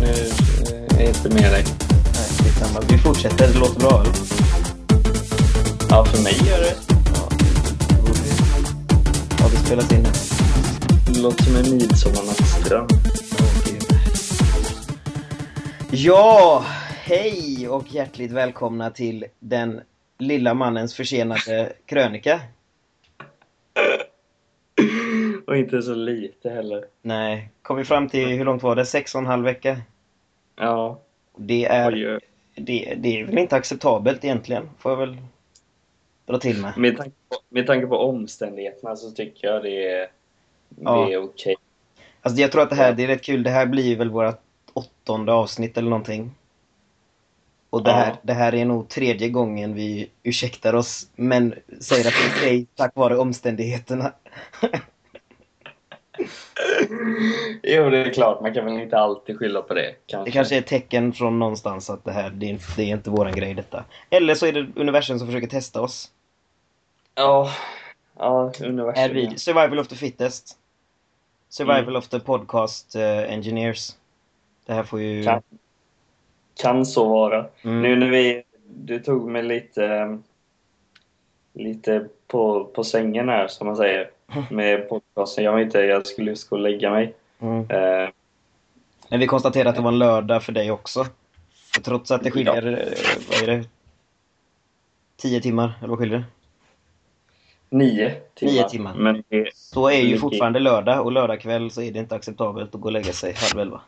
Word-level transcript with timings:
nu 0.00 0.12
är 0.98 1.00
jag 1.00 1.08
inte 1.08 1.28
med 1.28 1.52
dig. 1.52 1.64
Nej, 2.14 2.28
skitsamma. 2.38 2.80
Vi 2.88 2.98
fortsätter. 2.98 3.52
Det 3.52 3.58
låter 3.58 3.80
bra, 3.80 4.00
eller? 4.00 4.14
Ja, 5.90 6.04
för 6.04 6.22
mig 6.22 6.34
gör 6.48 6.60
det. 6.60 6.74
Ja. 7.14 7.28
Har 9.42 9.48
vi 9.50 9.56
spelat 9.56 9.92
in 9.92 10.02
nu? 10.02 10.08
Det 11.06 11.20
låter 11.20 11.44
som 11.44 11.56
en 11.56 11.70
midsommarnattsdröm. 11.76 12.86
Ja, 15.90 16.64
hej 16.88 17.68
och 17.68 17.94
hjärtligt 17.94 18.32
välkomna 18.32 18.90
till 18.90 19.24
den 19.40 19.80
lilla 20.18 20.54
mannens 20.54 20.94
försenade 20.94 21.72
krönika. 21.86 22.40
Och 25.48 25.56
inte 25.56 25.82
så 25.82 25.94
lite 25.94 26.50
heller. 26.50 26.84
Nej, 27.02 27.48
kom 27.62 27.76
vi 27.76 27.84
fram 27.84 28.08
till, 28.08 28.26
hur 28.28 28.44
långt 28.44 28.62
var 28.62 28.76
det? 28.76 28.84
Sex 28.86 29.14
och 29.14 29.20
en 29.20 29.26
halv 29.26 29.44
vecka? 29.44 29.76
Ja, 30.56 31.00
Det 31.36 31.64
är, 31.64 32.20
det, 32.54 32.94
det 32.98 33.20
är 33.20 33.24
väl 33.24 33.38
inte 33.38 33.56
acceptabelt 33.56 34.24
egentligen, 34.24 34.70
får 34.78 34.92
jag 34.92 34.96
väl 34.98 35.16
dra 36.26 36.38
till 36.38 36.60
med. 36.60 36.72
med 36.78 36.96
tanke, 36.96 37.16
på, 37.28 37.36
med 37.48 37.66
tanke 37.66 37.86
på 37.86 37.96
omständigheterna 37.98 38.96
så 38.96 39.10
tycker 39.10 39.48
jag 39.48 39.62
det 39.62 39.88
är, 39.92 40.08
Ja. 40.80 41.06
det 41.06 41.12
är 41.12 41.22
okej. 41.24 41.56
Alltså 42.22 42.40
jag 42.40 42.52
tror 42.52 42.62
att 42.62 42.70
det 42.70 42.76
här, 42.76 42.92
det 42.92 43.02
är 43.04 43.06
rätt 43.06 43.22
kul, 43.24 43.42
det 43.42 43.50
här 43.50 43.66
blir 43.66 43.96
väl 43.96 44.10
vårt 44.10 44.40
åttonde 44.72 45.32
avsnitt 45.32 45.78
eller 45.78 45.90
någonting. 45.90 46.30
Och 47.70 47.82
det 47.82 47.90
Ja. 47.90 47.96
här, 47.96 48.16
det 48.22 48.32
här 48.32 48.54
är 48.54 48.64
nog 48.64 48.88
tredje 48.88 49.28
gången 49.28 49.74
vi 49.74 50.10
ursäktar 50.22 50.74
oss, 50.74 51.10
men 51.16 51.54
säger 51.80 52.06
att 52.08 52.14
det 52.14 52.26
är 52.26 52.36
okej 52.38 52.66
tack 52.74 52.96
vare 52.96 53.16
omständigheterna. 53.18 54.12
Jo, 57.62 57.90
det 57.90 57.98
är 57.98 58.12
klart. 58.12 58.40
Man 58.40 58.54
kan 58.54 58.64
väl 58.64 58.80
inte 58.80 58.98
alltid 58.98 59.38
skylla 59.38 59.62
på 59.62 59.74
det. 59.74 59.94
Kanske. 60.06 60.30
Det 60.30 60.32
kanske 60.32 60.54
är 60.54 60.58
ett 60.58 60.66
tecken 60.66 61.12
från 61.12 61.38
någonstans 61.38 61.90
att 61.90 62.04
det 62.04 62.12
här, 62.12 62.30
det 62.30 62.50
är, 62.50 62.58
det 62.76 62.82
är 62.82 62.86
inte 62.86 63.10
våran 63.10 63.32
grej 63.32 63.54
detta. 63.54 63.84
Eller 64.10 64.34
så 64.34 64.46
är 64.46 64.52
det 64.52 64.66
universum 64.76 65.18
som 65.18 65.28
försöker 65.28 65.46
testa 65.46 65.80
oss. 65.80 66.10
Ja, 67.14 67.50
ja 68.18 68.52
universum. 68.60 69.04
Är 69.04 69.08
vi 69.08 69.38
survival 69.38 69.78
of 69.78 69.88
the 69.88 69.96
fittest? 69.96 70.56
Survival 71.48 71.82
Mm. 71.82 71.96
of 71.96 72.08
the 72.08 72.20
podcast 72.20 72.94
eh, 72.94 73.32
engineers. 73.32 73.96
Det 74.66 74.72
här 74.72 74.82
får 74.82 75.00
ju... 75.00 75.24
Kan, 75.24 75.42
kan 76.60 76.86
så 76.86 77.08
vara. 77.08 77.46
Mm. 77.62 77.82
Nu 77.82 77.96
när 77.96 78.10
vi... 78.10 78.42
Du 78.66 78.98
tog 78.98 79.30
mig 79.30 79.42
lite... 79.42 80.18
Lite 81.52 82.08
på, 82.26 82.64
på 82.64 82.84
sängen 82.84 83.28
här, 83.28 83.48
som 83.48 83.66
man 83.66 83.76
säger. 83.76 84.10
Med 84.50 84.88
podcasten. 84.88 85.44
Jag 85.44 85.52
var 85.52 85.58
inte... 85.60 85.78
Jag 85.78 86.06
skulle 86.06 86.30
just 86.30 86.50
gå 86.50 86.56
och 86.56 86.62
lägga 86.62 86.90
mig. 86.90 87.14
Mm. 87.40 87.58
Eh, 87.70 88.08
Men 89.10 89.20
vi 89.20 89.26
konstaterade 89.26 89.70
att 89.70 89.76
det 89.76 89.82
var 89.82 89.92
en 89.92 89.98
lördag 89.98 90.42
för 90.42 90.52
dig 90.52 90.70
också. 90.70 91.06
Så 91.74 91.80
trots 91.82 92.10
att 92.10 92.22
det 92.24 92.30
skiljer, 92.30 92.66
eh, 92.66 92.88
vad 93.30 93.42
är 93.48 93.56
det? 93.56 93.64
10 95.16 95.40
timmar, 95.40 95.72
eller 95.78 95.88
vad 95.88 95.98
skiljer 95.98 96.18
det? 96.18 96.24
nio 97.70 98.14
timmar. 98.34 98.52
Nio 98.52 98.68
timmar. 98.68 98.94
Men 98.94 99.24
det, 99.28 99.48
Så 99.54 99.88
är 99.88 99.92
ju 99.96 100.04
Mycket. 100.04 100.20
fortfarande 100.20 100.58
lördag 100.58 101.04
och 101.04 101.12
lördagkväll 101.12 101.70
så 101.70 101.82
är 101.82 101.92
det 101.92 101.98
inte 101.98 102.14
acceptabelt 102.14 102.74
att 102.74 102.80
gå 102.80 102.88
och 102.88 102.92
lägga 102.92 103.12
sig 103.12 103.34
halv 103.36 103.60
elva. 103.60 103.80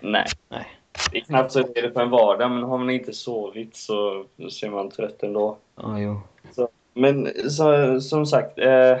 nej. 0.00 0.26
Nej. 0.48 0.66
Det 1.12 1.18
är 1.18 1.20
knappt 1.24 1.52
så 1.52 1.58
är 1.58 1.82
det 1.82 1.90
på 1.90 2.00
en 2.00 2.10
vardag, 2.10 2.50
men 2.50 2.62
har 2.62 2.78
man 2.78 2.90
inte 2.90 3.12
sovit 3.12 3.76
så, 3.76 4.24
så 4.48 4.66
är 4.66 4.70
man 4.70 4.90
trött 4.90 5.22
ändå. 5.22 5.56
Ja, 5.76 5.98
jo. 6.00 6.20
Men 6.94 7.28
så, 7.50 8.00
som 8.00 8.26
sagt, 8.26 8.58
eh, 8.58 8.96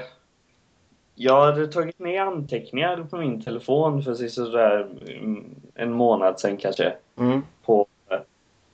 jag 1.14 1.40
hade 1.40 1.66
tagit 1.66 1.98
ner 1.98 2.20
anteckningar 2.20 3.06
på 3.10 3.16
min 3.16 3.42
telefon 3.42 4.02
för 4.02 4.14
sådär 4.14 4.88
mm, 5.06 5.54
en 5.74 5.92
månad 5.92 6.40
sedan 6.40 6.56
kanske. 6.56 6.94
Mm. 7.18 7.42
På, 7.64 7.86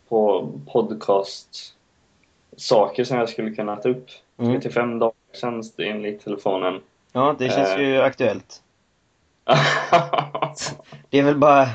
på 0.09 0.51
podcast 0.73 1.75
saker 2.57 3.05
som 3.05 3.19
jag 3.19 3.29
skulle 3.29 3.51
kunna 3.51 3.77
ta 3.77 3.89
upp. 3.89 4.07
Mm. 4.39 4.61
35 4.61 4.99
dagar 4.99 5.15
sedan 5.33 5.63
enligt 5.79 6.25
telefonen. 6.25 6.81
Ja, 7.13 7.37
det 7.39 7.49
känns 7.49 7.69
Eh. 7.69 7.81
ju 7.81 8.01
aktuellt. 8.01 8.63
Det 11.11 11.19
är 11.19 11.23
väl 11.23 11.39
bara... 11.39 11.69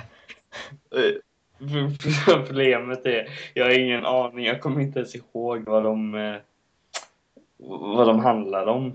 Problemet 2.25 3.05
är, 3.05 3.27
jag 3.53 3.65
har 3.65 3.79
ingen 3.79 4.05
aning. 4.05 4.45
Jag 4.45 4.61
kommer 4.61 4.81
inte 4.81 4.99
ens 4.99 5.15
ihåg 5.15 5.63
vad 5.65 5.83
de, 5.83 6.15
eh, 6.15 6.35
vad 7.57 8.07
de 8.07 8.19
handlar 8.19 8.67
om. 8.67 8.93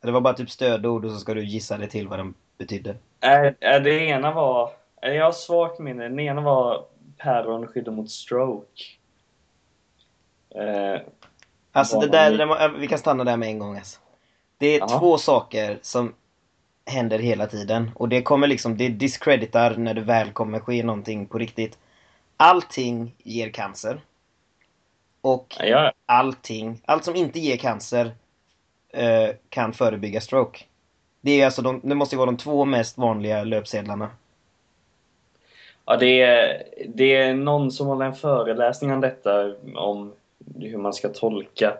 Det 0.00 0.10
var 0.10 0.20
bara 0.20 0.34
typ 0.34 0.50
stödord 0.50 1.04
och 1.04 1.10
så 1.10 1.18
ska 1.18 1.34
du 1.34 1.44
gissa 1.44 1.76
dig 1.78 1.88
till 1.88 2.08
vad 2.08 2.18
den 2.18 2.34
betydde. 2.58 2.96
Äh, 3.20 3.46
äh, 3.46 3.82
det 3.82 4.00
ena 4.00 4.32
var... 4.32 4.70
Äh, 5.02 5.12
jag 5.12 5.24
har 5.24 5.32
svagt 5.32 5.78
minne. 5.78 6.02
Den 6.02 6.20
ena 6.20 6.40
var 6.40 6.84
päron 7.18 7.66
skyddar 7.66 7.92
mot 7.92 8.10
stroke. 8.10 8.82
Eh, 10.54 11.00
Alltså 11.72 12.00
det 12.00 12.08
där, 12.08 12.38
det 12.38 12.78
vi 12.78 12.86
kan 12.86 12.98
stanna 12.98 13.24
där 13.24 13.36
med 13.36 13.48
en 13.48 13.58
gång 13.58 13.76
alltså. 13.76 14.00
Det 14.58 14.66
är 14.66 14.78
Ja. 14.78 14.98
två 14.98 15.18
saker 15.18 15.78
som 15.82 16.14
händer 16.86 17.18
hela 17.18 17.46
tiden. 17.46 17.90
Och 17.94 18.08
det 18.08 18.22
kommer 18.22 18.46
liksom, 18.46 18.76
det 18.76 18.88
discreditar 18.88 19.76
när 19.76 19.94
det 19.94 20.00
väl 20.00 20.32
kommer 20.32 20.60
ske 20.60 20.82
någonting 20.82 21.26
på 21.26 21.38
riktigt. 21.38 21.78
Allting 22.36 23.14
ger 23.18 23.50
cancer. 23.50 24.00
Och 25.20 25.56
ja, 25.60 25.92
allting, 26.06 26.80
allt 26.84 27.04
som 27.04 27.16
inte 27.16 27.40
ger 27.40 27.56
cancer 27.56 28.14
eh, 28.92 29.28
kan 29.48 29.72
förebygga 29.72 30.20
stroke. 30.20 30.58
Det 31.20 31.40
är 31.40 31.44
alltså 31.44 31.62
de, 31.62 31.80
det 31.84 31.94
måste 31.94 32.16
vara 32.16 32.26
de 32.26 32.36
två 32.36 32.64
mest 32.64 32.98
vanliga 32.98 33.44
löpsedlarna. 33.44 34.10
ja 35.84 35.96
det, 35.96 36.22
är, 36.22 36.62
det 36.88 37.14
är 37.14 37.34
någon 37.34 37.72
som 37.72 37.86
håller 37.86 38.06
en 38.06 38.14
föreläsning 38.14 38.92
om 38.92 39.00
detta, 39.00 39.54
om 39.74 40.12
hur 40.56 40.78
man 40.78 40.92
ska 40.92 41.08
tolka 41.08 41.76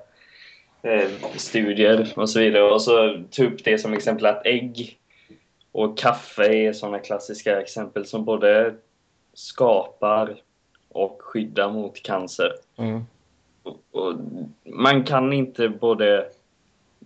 eh, 0.82 1.10
studier 1.37 2.12
och 2.16 2.31
så 2.31 2.41
vidare. 2.41 2.62
Och 2.62 2.82
så 2.82 3.22
ta 3.31 3.44
upp 3.44 3.65
det 3.65 3.78
som 3.78 3.93
exempel 3.93 4.26
att 4.26 4.47
ägg 4.47 4.99
och 5.72 5.99
kaffe 5.99 6.44
är 6.44 6.72
sådana 6.72 6.99
klassiska 6.99 7.60
exempel 7.60 8.06
som 8.06 8.25
både 8.25 8.75
skapar 9.34 10.37
och 10.88 11.22
skyddar 11.22 11.70
mot 11.70 12.03
cancer. 12.03 12.53
Mm. 12.76 13.06
och 13.91 14.15
man 14.65 15.04
kan 15.04 15.32
inte 15.32 15.69
både... 15.69 16.26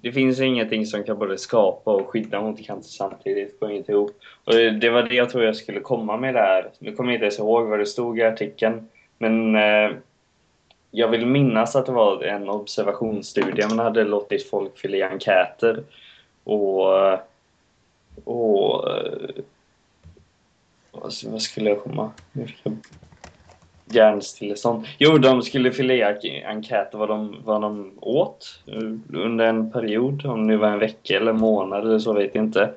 Det 0.04 0.12
finns 0.12 0.40
ingenting 0.40 0.86
som 0.86 1.04
kan 1.04 1.18
både 1.18 1.38
skapa 1.38 1.90
och 1.90 2.08
skydda 2.08 2.40
mot 2.40 2.66
cancer 2.66 2.90
samtidigt. 2.90 3.60
Det 3.60 3.66
går 3.66 3.76
inte 3.76 3.92
ihop. 3.92 4.16
Och 4.44 4.52
det, 4.52 4.70
det 4.70 4.90
var 4.90 5.02
det 5.02 5.14
jag 5.14 5.30
tror 5.30 5.44
jag 5.44 5.56
skulle 5.56 5.80
komma 5.80 6.16
med 6.16 6.34
där. 6.34 6.70
Nu 6.78 6.92
kommer 6.92 7.10
jag 7.10 7.16
inte 7.16 7.24
ens 7.24 7.38
ihåg 7.38 7.66
vad 7.66 7.78
det 7.78 7.86
stod 7.86 8.18
i 8.18 8.22
artikeln. 8.22 8.88
Men 9.18 9.56
eh, 9.56 9.90
jag 10.90 11.08
vill 11.08 11.26
minnas 11.26 11.76
att 11.76 11.86
det 11.86 11.92
var 11.92 12.22
en 12.22 12.48
observationsstudie. 12.48 13.68
Man 13.68 13.78
hade 13.78 14.04
låtit 14.04 14.50
folk 14.50 14.78
fylla 14.78 14.96
i 14.96 15.02
enkäter. 15.02 15.82
Och... 16.44 17.12
och 18.24 18.90
eh, 18.90 19.30
vad 20.92 21.42
skulle 21.42 21.70
jag 21.70 21.82
komma? 21.82 22.12
Hjärnstillestånd. 23.86 24.86
Jo, 24.98 25.18
de 25.18 25.42
skulle 25.42 25.72
fylla 25.72 25.94
i 25.94 26.44
enkäter 26.44 26.98
vad 26.98 27.08
de, 27.08 27.36
vad 27.44 27.60
de 27.60 27.92
åt 28.00 28.60
under 29.12 29.46
en 29.46 29.70
period. 29.70 30.26
Om 30.26 30.46
det 30.46 30.56
var 30.56 30.68
en 30.68 30.78
vecka 30.78 31.16
eller 31.16 31.30
en 31.30 31.40
månad 31.40 31.86
eller 31.86 31.98
så 31.98 32.12
vet 32.12 32.34
jag 32.34 32.44
inte. 32.44 32.70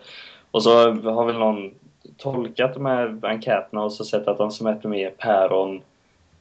Och 0.51 0.63
så 0.63 0.91
har 0.91 1.25
väl 1.25 1.37
någon 1.37 1.71
tolkat 2.17 2.73
de 2.73 2.85
här 2.85 3.19
enkäterna 3.21 3.83
och 3.83 3.93
så 3.93 4.05
sett 4.05 4.27
att 4.27 4.37
de 4.37 4.51
som 4.51 4.67
äter 4.67 4.89
mer 4.89 5.09
päron 5.09 5.81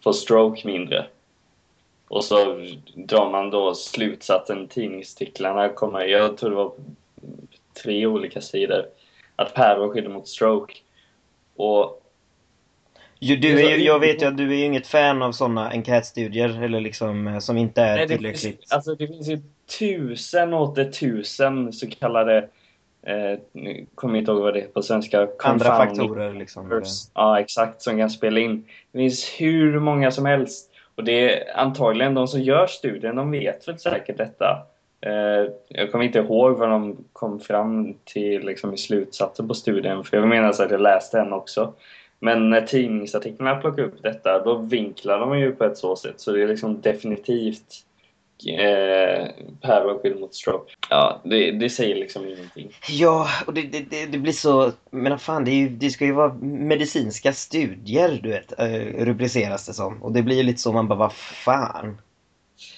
får 0.04 0.12
stroke 0.12 0.66
mindre. 0.66 1.06
Och 2.08 2.24
så 2.24 2.36
drar 2.94 3.30
man 3.30 3.50
då 3.50 3.74
slutsatsen, 3.74 4.68
tidningsartiklarna 4.68 5.68
kommer, 5.68 6.00
jag 6.00 6.36
tror 6.36 6.50
det 6.50 6.56
var 6.56 6.72
tre 7.82 8.06
olika 8.06 8.40
sidor, 8.40 8.86
att 9.36 9.54
päron 9.54 9.90
skyddar 9.90 10.10
mot 10.10 10.28
stroke. 10.28 10.74
Och 11.56 12.02
du 13.20 13.66
är, 13.66 13.78
jag 13.78 13.98
vet 13.98 14.22
ju 14.22 14.26
att 14.26 14.36
du 14.36 14.60
är 14.60 14.64
inget 14.64 14.86
fan 14.86 15.22
av 15.22 15.32
sådana 15.32 15.70
enkätstudier 15.70 16.62
eller 16.62 16.80
liksom 16.80 17.26
eh, 17.26 17.38
som 17.38 17.56
inte 17.56 17.82
är 17.82 17.96
Nej, 17.96 18.06
det, 18.06 18.16
tillräckligt. 18.16 18.56
finns, 18.56 18.72
alltså, 18.72 18.94
det 18.94 19.06
finns 19.06 19.28
ju 19.28 19.42
tusen 19.78 20.54
och 20.54 20.62
åter 20.62 20.84
tusen 20.84 21.72
så 21.72 21.90
kallade, 21.90 22.36
eh, 23.06 23.38
nu 23.52 23.86
kommer 23.94 24.18
inte 24.18 24.30
ihåg 24.30 24.42
vad 24.42 24.54
det 24.54 24.60
är 24.60 24.66
på 24.66 24.82
svenska, 24.82 25.28
Andra 25.38 25.76
faktorer 25.76 26.34
liksom. 26.34 26.82
Ja, 27.14 27.40
exakt, 27.40 27.82
som 27.82 27.98
kan 27.98 28.10
spela 28.10 28.40
in. 28.40 28.64
Det 28.92 28.98
finns 28.98 29.24
hur 29.38 29.80
många 29.80 30.10
som 30.10 30.26
helst. 30.26 30.70
Och 30.94 31.04
det 31.04 31.12
är 31.12 31.58
antagligen 31.58 32.14
de 32.14 32.28
som 32.28 32.40
gör 32.40 32.66
studien, 32.66 33.16
de 33.16 33.30
vet 33.30 33.68
väl 33.68 33.78
säkert 33.78 34.16
detta. 34.16 34.66
Eh, 35.00 35.52
jag 35.68 35.92
kommer 35.92 36.04
inte 36.04 36.18
ihåg 36.18 36.58
vad 36.58 36.68
de 36.68 37.04
kom 37.12 37.40
fram 37.40 37.94
till 38.04 38.46
liksom, 38.46 38.74
i 38.74 38.76
slutsatsen 38.76 39.48
på 39.48 39.54
studien, 39.54 40.04
för 40.04 40.16
jag 40.16 40.28
menar 40.28 40.48
att 40.48 40.70
jag 40.70 40.80
läste 40.80 41.18
den 41.18 41.32
också. 41.32 41.74
Men 42.20 42.50
när 42.50 42.60
tidningsartiklarna 42.60 43.56
plockar 43.56 43.82
upp 43.82 44.02
detta, 44.02 44.44
då 44.44 44.54
vinklar 44.56 45.20
de 45.20 45.38
ju 45.38 45.52
på 45.52 45.64
ett 45.64 45.78
så 45.78 45.96
sätt. 45.96 46.20
Så 46.20 46.32
det 46.32 46.42
är 46.42 46.48
liksom 46.48 46.80
definitivt 46.80 47.86
eh, 48.44 49.98
skydd 50.02 50.20
mot 50.20 50.34
stroke. 50.34 50.72
Ja, 50.90 51.20
det, 51.24 51.50
det 51.50 51.70
säger 51.70 51.94
liksom 51.94 52.28
ingenting. 52.28 52.72
Ja, 52.88 53.28
och 53.46 53.54
det, 53.54 53.62
det, 53.62 54.06
det, 54.06 54.18
blir 54.18 54.32
så... 54.32 54.72
Men 54.90 55.18
fan, 55.18 55.44
det, 55.44 55.50
ju, 55.50 55.68
det 55.68 55.90
ska 55.90 56.04
ju 56.04 56.12
vara 56.12 56.34
medicinska 56.42 57.32
studier, 57.32 58.20
du 58.22 58.28
vet, 58.28 58.60
eh, 58.60 59.04
rubriceras 59.04 59.66
det 59.66 59.72
som. 59.72 60.02
Och 60.02 60.12
det 60.12 60.22
blir 60.22 60.36
ju 60.36 60.42
lite 60.42 60.60
så, 60.60 60.72
man 60.72 60.88
bara, 60.88 60.98
vad 60.98 61.12
fan? 61.12 61.98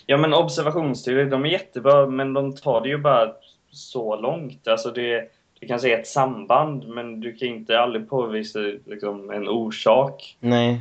Ja, 0.06 0.16
men 0.16 0.34
observationsstudier, 0.34 1.24
de 1.24 1.44
är 1.44 1.48
jättebra, 1.48 2.06
men 2.06 2.32
de 2.32 2.56
tar 2.56 2.80
det 2.80 2.88
ju 2.88 2.98
bara 2.98 3.32
så 3.70 4.16
långt. 4.20 4.68
Alltså 4.68 4.90
det, 4.90 5.30
du 5.60 5.66
kan 5.66 5.80
se 5.80 5.92
ett 5.92 6.06
samband, 6.06 6.88
men 6.88 7.20
du 7.20 7.36
kan 7.36 7.48
inte 7.48 7.80
aldrig 7.80 8.08
påvisa 8.08 8.58
liksom, 8.86 9.30
en 9.30 9.48
orsak. 9.48 10.36
Nej. 10.40 10.80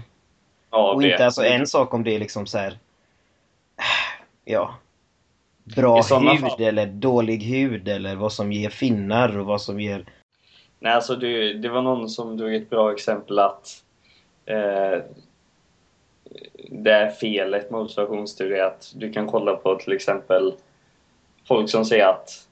Och 0.70 1.02
det. 1.02 1.12
inte 1.12 1.26
alltså 1.26 1.44
en 1.44 1.68
sak 1.68 1.94
om 1.94 2.04
det 2.04 2.16
är 2.16 2.20
liksom 2.20 2.46
så 2.46 2.58
här... 2.58 2.78
Ja. 4.46 4.76
Bra 5.64 5.96
hud 5.96 6.40
fall. 6.40 6.62
eller 6.62 6.86
dålig 6.86 7.44
hud 7.44 7.88
eller 7.88 8.16
vad 8.16 8.34
som 8.34 8.52
ger 8.52 8.70
finnar 8.70 9.38
och 9.38 9.46
vad 9.46 9.62
som 9.62 9.80
ger... 9.80 10.06
Nej, 10.80 10.94
alltså 10.94 11.16
det, 11.16 11.54
det 11.54 11.70
var 11.70 11.82
någon 11.82 12.10
som 12.10 12.38
drog 12.38 12.56
ett 12.56 12.70
bra 12.70 12.92
exempel 12.92 13.40
att 13.40 13.84
eh, 14.46 15.00
det 16.70 16.92
är 16.92 17.12
felet 17.12 17.72
med 17.72 17.80
observationsstudier 17.80 18.64
att 18.64 18.94
du 18.96 19.14
kan 19.14 19.28
kolla 19.28 19.56
på 19.56 19.76
till 19.76 19.94
exempel 19.94 20.54
folk 21.48 21.70
som 21.70 21.86
säger 21.86 22.08
att, 22.08 22.48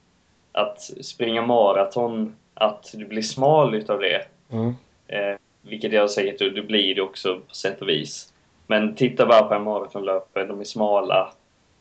att 0.56 0.82
springa 0.82 1.42
maraton, 1.42 2.36
att 2.54 2.90
du 2.94 3.04
blir 3.04 3.22
smal 3.22 3.74
utav 3.74 4.00
det. 4.00 4.26
Mm. 4.52 4.74
Eh, 5.08 5.38
vilket 5.62 5.92
jag 5.92 6.10
säger 6.10 6.32
att 6.32 6.38
du, 6.38 6.50
du 6.50 6.62
blir 6.62 6.94
det 6.94 7.00
också 7.00 7.40
på 7.48 7.54
sätt 7.54 7.82
och 7.82 7.88
vis. 7.88 8.32
Men 8.66 8.94
titta 8.94 9.26
bara 9.26 9.42
på 9.42 9.54
en 9.54 9.62
maratonlöpare, 9.62 10.46
de 10.46 10.60
är 10.60 10.64
smala. 10.64 11.32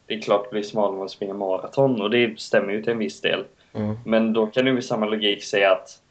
Det 0.06 0.14
är 0.14 0.22
klart 0.22 0.44
du 0.44 0.50
blir 0.50 0.64
smal 0.64 0.90
om 0.90 0.98
man 0.98 1.10
springer 1.10 1.34
maraton 1.34 2.02
och 2.02 2.10
det 2.10 2.40
stämmer 2.40 2.74
ju 2.74 2.84
till 2.84 2.92
en 2.92 2.98
viss 2.98 3.22
del. 3.22 3.44
Mm. 3.74 3.98
Men 4.06 4.34
då 4.34 4.48
kan 4.48 4.66
du 4.66 4.74
med 4.74 4.86
samma 4.86 5.06
logik 5.06 5.44
säga 5.44 5.72
att 5.72 6.02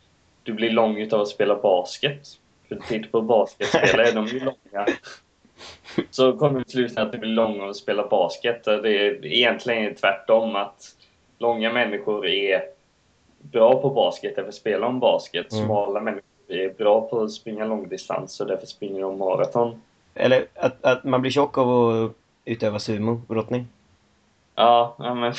du 0.42 0.52
blir 0.52 0.70
lång 0.70 0.98
utav 0.98 1.20
att 1.20 1.28
spela 1.28 1.54
basket. 1.54 2.20
För 2.68 2.76
titta 2.88 3.08
på 3.08 3.22
basketspelare, 3.22 4.10
de 4.10 4.26
är 4.26 4.40
långa. 4.40 4.86
Så 6.10 6.32
kommer 6.32 6.58
du 6.58 6.64
till 6.64 6.98
att 6.98 7.12
du 7.12 7.18
blir 7.18 7.30
lång 7.30 7.60
av 7.60 7.68
att 7.68 7.76
spela 7.76 8.08
basket. 8.08 8.64
Det 8.64 9.06
är 9.06 9.26
egentligen 9.26 9.94
tvärtom 9.94 10.56
att 10.56 10.94
långa 11.38 11.72
människor 11.72 12.26
är 12.26 12.62
bra 13.38 13.82
på 13.82 13.90
basket, 13.90 14.36
därför 14.36 14.52
spelar 14.52 14.86
de 14.86 15.00
basket. 15.00 15.52
Mm. 15.52 15.64
Smala 15.66 16.00
människor 16.00 16.22
är 16.48 16.74
bra 16.74 17.08
på 17.08 17.22
att 17.22 17.32
springa 17.32 17.64
långdistans 17.64 18.40
och 18.40 18.46
därför 18.46 18.66
springer 18.66 19.00
de 19.02 19.18
maraton. 19.18 19.82
Eller 20.14 20.46
att, 20.54 20.84
att 20.84 21.04
man 21.04 21.20
blir 21.20 21.30
tjock 21.30 21.58
av 21.58 21.88
att 22.04 22.12
utöva 22.44 22.78
sumo, 22.78 23.14
brottning. 23.28 23.66
Ja, 24.54 24.96
ja 24.98 25.14
men, 25.14 25.34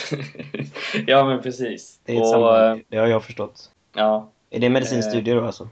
ja, 1.08 1.24
men 1.26 1.42
precis. 1.42 2.00
Det 2.06 2.12
är 2.12 2.16
ett 2.18 2.22
och, 2.22 2.28
samband. 2.30 2.80
eh, 2.80 2.86
Det 2.88 2.98
har 2.98 3.08
jag 3.08 3.24
förstått. 3.24 3.72
ja, 3.96 4.30
Är 4.50 4.60
det 4.60 4.70
medicinstudier 4.70 5.36
då 5.36 5.46
alltså? 5.46 5.70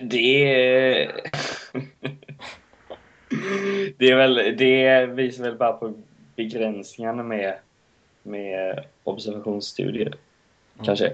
Det 0.00 0.44
är... 0.48 1.12
det 3.98 4.10
är 4.10 4.16
väl, 4.16 4.34
det 4.56 5.06
visar 5.06 5.44
väl 5.44 5.56
bara 5.56 5.72
på 5.72 5.92
begränsningarna 6.36 7.22
med, 7.22 7.54
med 8.22 8.84
observationsstudier. 9.04 10.14
Kanske. 10.84 11.12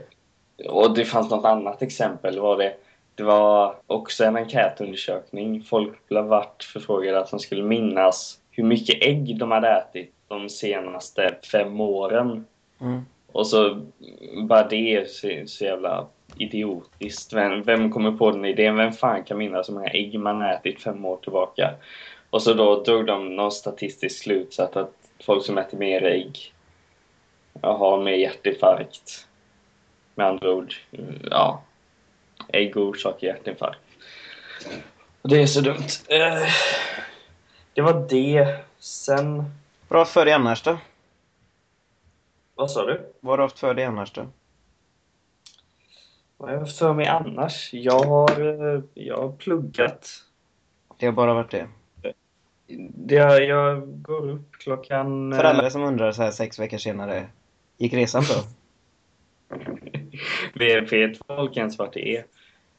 Och 0.69 0.95
det 0.95 1.05
fanns 1.05 1.31
något 1.31 1.45
annat 1.45 1.83
exempel. 1.83 2.39
Var 2.39 2.57
det, 2.57 2.75
det 3.15 3.23
var 3.23 3.75
också 3.87 4.25
en 4.25 4.37
enkätundersökning. 4.37 5.63
Folk 5.63 6.09
blev 6.09 6.25
vart 6.25 6.63
förfrågade 6.63 7.21
att 7.21 7.31
de 7.31 7.41
skulle 7.41 7.63
minnas 7.63 8.39
hur 8.51 8.65
mycket 8.65 9.03
ägg 9.03 9.39
de 9.39 9.51
hade 9.51 9.69
ätit 9.69 10.13
de 10.29 10.49
senaste 10.49 11.35
fem 11.53 11.81
åren. 11.81 12.47
Mm. 12.81 13.01
Och 13.33 13.47
så 13.47 13.81
bara 14.43 14.69
det 14.69 14.95
är 14.95 15.05
så, 15.05 15.29
så 15.47 15.65
jävla 15.65 16.07
idiotiskt. 16.39 17.33
Vem, 17.33 17.63
vem 17.63 17.93
kommer 17.93 18.13
på 18.13 18.31
den 18.31 18.45
idén? 18.45 18.77
Vem 18.77 18.93
fan 18.93 19.25
kan 19.25 19.39
minnas 19.39 19.69
hur 19.69 19.75
många 19.75 19.89
ägg 19.89 20.21
man 20.21 20.43
ätit 20.43 20.83
fem 20.83 21.05
år 21.05 21.17
tillbaka? 21.17 21.75
Och 22.31 22.43
så 22.43 22.55
då 22.55 22.83
drog 22.83 23.07
de 23.07 23.37
någon 23.37 23.53
statistisk 23.53 24.23
slutsats 24.23 24.77
att 24.77 24.93
folk 25.27 25.45
som 25.45 25.59
äter 25.59 25.79
mer 25.79 26.05
ägg 26.05 26.53
har 27.63 28.03
mer 28.03 28.13
hjärtinfarkt. 28.13 29.29
Med 30.15 30.27
andra 30.27 30.53
ord, 30.53 30.75
ja. 31.31 31.63
Ägg 32.49 32.77
orsakar 32.77 33.27
hjärtinfarkt. 33.27 33.81
Det 35.23 35.43
är 35.43 35.47
så 35.47 35.61
dumt. 35.61 35.89
Eh, 36.09 36.49
Det 37.75 37.83
var 37.83 38.07
det. 38.09 38.59
Sen... 38.79 39.37
Vad 39.37 39.45
har 39.89 39.97
du 39.97 39.99
haft 39.99 40.13
för 40.13 40.25
dig 40.25 40.35
annars 40.35 40.63
då? 40.63 40.79
Vad 42.55 42.71
sa 42.71 42.87
du? 42.87 43.13
Vad 43.21 43.33
har 43.33 43.37
du 43.37 43.43
haft 43.43 43.59
för 43.59 43.75
dig 43.75 43.85
annars 43.85 44.13
då? 44.13 44.27
Vad 46.37 46.49
har 46.49 46.55
jag 46.55 46.61
haft 46.61 46.79
för 46.79 46.93
mig 46.93 47.07
annars? 47.07 47.71
Jag 47.73 48.05
har, 48.05 48.41
eh, 48.75 48.81
jag 48.95 49.17
har 49.17 49.33
pluggat. 49.33 50.09
Det 50.97 51.07
har 51.07 51.13
bara 51.13 51.35
varit 51.35 51.51
det. 51.51 51.69
Det, 52.89 53.45
jag 53.45 54.03
går 54.03 54.31
upp 54.31 54.53
klockan... 54.53 55.33
För 55.37 55.45
alla 55.45 55.71
som 55.71 55.83
undrar 55.85 56.13
så 56.13 56.23
här 56.23 56.31
sex 56.31 56.59
veckor 56.59 56.79
senare, 56.79 57.27
gick 57.77 57.93
resan 57.95 58.23
bra? 58.25 58.43
Vet 60.55 61.19
folk 61.27 61.57
ens 61.57 61.79
vart 61.79 61.93
det 61.93 62.17
är? 62.17 62.25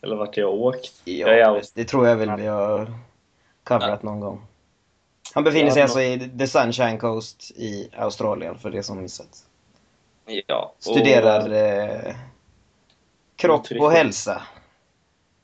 Eller 0.02 0.16
vart 0.16 0.38
jag 0.38 0.54
åkt? 0.54 1.02
Ja, 1.06 1.28
Jag 1.28 1.58
är 1.58 1.64
det 1.76 1.86
tror 1.86 2.08
jag 2.08 2.16
väl 2.16 2.36
vi 2.38 2.48
har 2.48 2.94
coverat 3.64 4.04
någon 4.04 4.20
gång. 4.20 4.42
Han 5.34 5.44
befinner 5.44 5.72
sig 5.72 5.82
alltså 5.82 6.02
i 6.02 6.30
The 6.40 6.48
Sunshine 6.48 6.98
Coast 6.98 7.52
i 7.56 7.90
Australien, 7.96 8.58
för 8.58 8.70
det 8.70 8.84
som 8.84 9.02
missat. 9.02 9.46
Ja. 10.48 10.74
och- 10.78 10.84
Studerar 10.84 11.52
eh, 11.52 12.16
kropp 13.36 13.68
och 13.80 13.92
hälsa. 13.92 14.42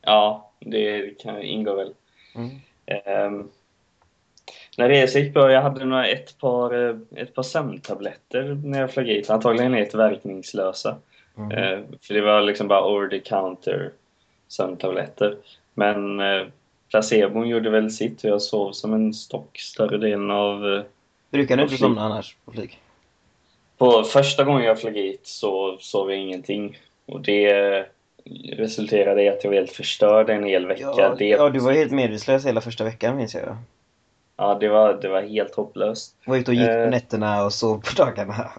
Ja, 0.02 0.52
det 0.60 1.20
kan 1.20 1.42
ingå 1.42 1.76
väl. 1.76 1.94
Mm. 2.36 2.50
Ehm, 2.86 3.50
när 4.78 4.90
resan 4.90 5.22
gick 5.22 5.34
bra, 5.34 5.52
jag 5.52 5.62
hade 5.62 5.86
några, 5.86 6.08
ett, 6.08 6.38
par, 6.38 6.90
eh, 6.90 6.96
ett 7.16 7.36
par 7.36 7.44
sömntabletter 7.44 8.62
när 8.64 8.82
jag 8.82 8.92
flög 8.92 9.08
hit. 9.08 9.30
Antagligen 9.30 9.74
helt 9.74 9.94
verkningslösa. 9.94 10.98
Mm. 11.38 11.52
Eh, 11.52 11.80
för 12.02 12.14
det 12.14 12.22
var 12.22 12.42
liksom 12.42 12.68
bara 12.68 12.86
over 12.86 13.08
the 13.08 13.20
counter 13.20 13.92
sömntabletter. 14.48 15.38
Men 15.74 16.20
eh, 16.20 16.48
placebon 16.92 17.48
gjorde 17.48 17.70
väl 17.70 17.92
sitt 17.92 18.24
och 18.24 18.30
jag 18.30 18.42
sov 18.42 18.72
som 18.72 18.94
en 18.94 19.14
stock 19.14 19.60
större 19.60 19.98
delen 19.98 20.32
av... 20.32 20.74
Eh, 20.74 20.84
Brukar 21.32 21.58
du 21.58 21.64
inte 21.64 21.78
somna 21.78 22.02
annars 22.02 22.36
på 22.46 22.52
flyg? 22.52 22.80
på 23.78 24.04
första 24.04 24.44
gången 24.44 24.64
jag 24.64 24.82
flög 24.82 24.96
hit 24.96 25.22
så 25.24 25.78
sov 25.80 26.12
jag 26.12 26.20
ingenting. 26.20 26.78
Och 27.06 27.22
det 27.22 27.86
resulterade 28.52 29.24
i 29.24 29.30
att 29.30 29.44
jag 29.44 29.52
var 29.52 29.58
helt 29.58 29.72
förstörd 29.72 30.30
en 30.30 30.44
hel 30.44 30.68
vecka. 30.68 30.94
Ja, 30.98 31.16
det, 31.18 31.28
ja, 31.28 31.50
du 31.50 31.60
var 31.60 31.72
helt 31.72 31.92
medvetslös 31.92 32.46
hela 32.46 32.62
första 32.62 32.84
veckan 32.84 33.18
minns 33.18 33.36
jag. 33.36 33.58
Ja, 34.38 34.58
det, 34.60 34.70
var, 34.70 34.94
det 34.94 35.08
var 35.10 35.22
helt 35.22 35.56
hopplöst. 35.56 36.16
Var 36.26 36.38
ute 36.38 36.52
och 36.52 36.56
gick 36.56 36.68
på 36.68 36.74
Eh. 36.74 36.90
nätterna 36.90 37.46
och 37.46 37.54
sov 37.54 37.78
på 37.82 37.92
dagarna. 38.04 38.52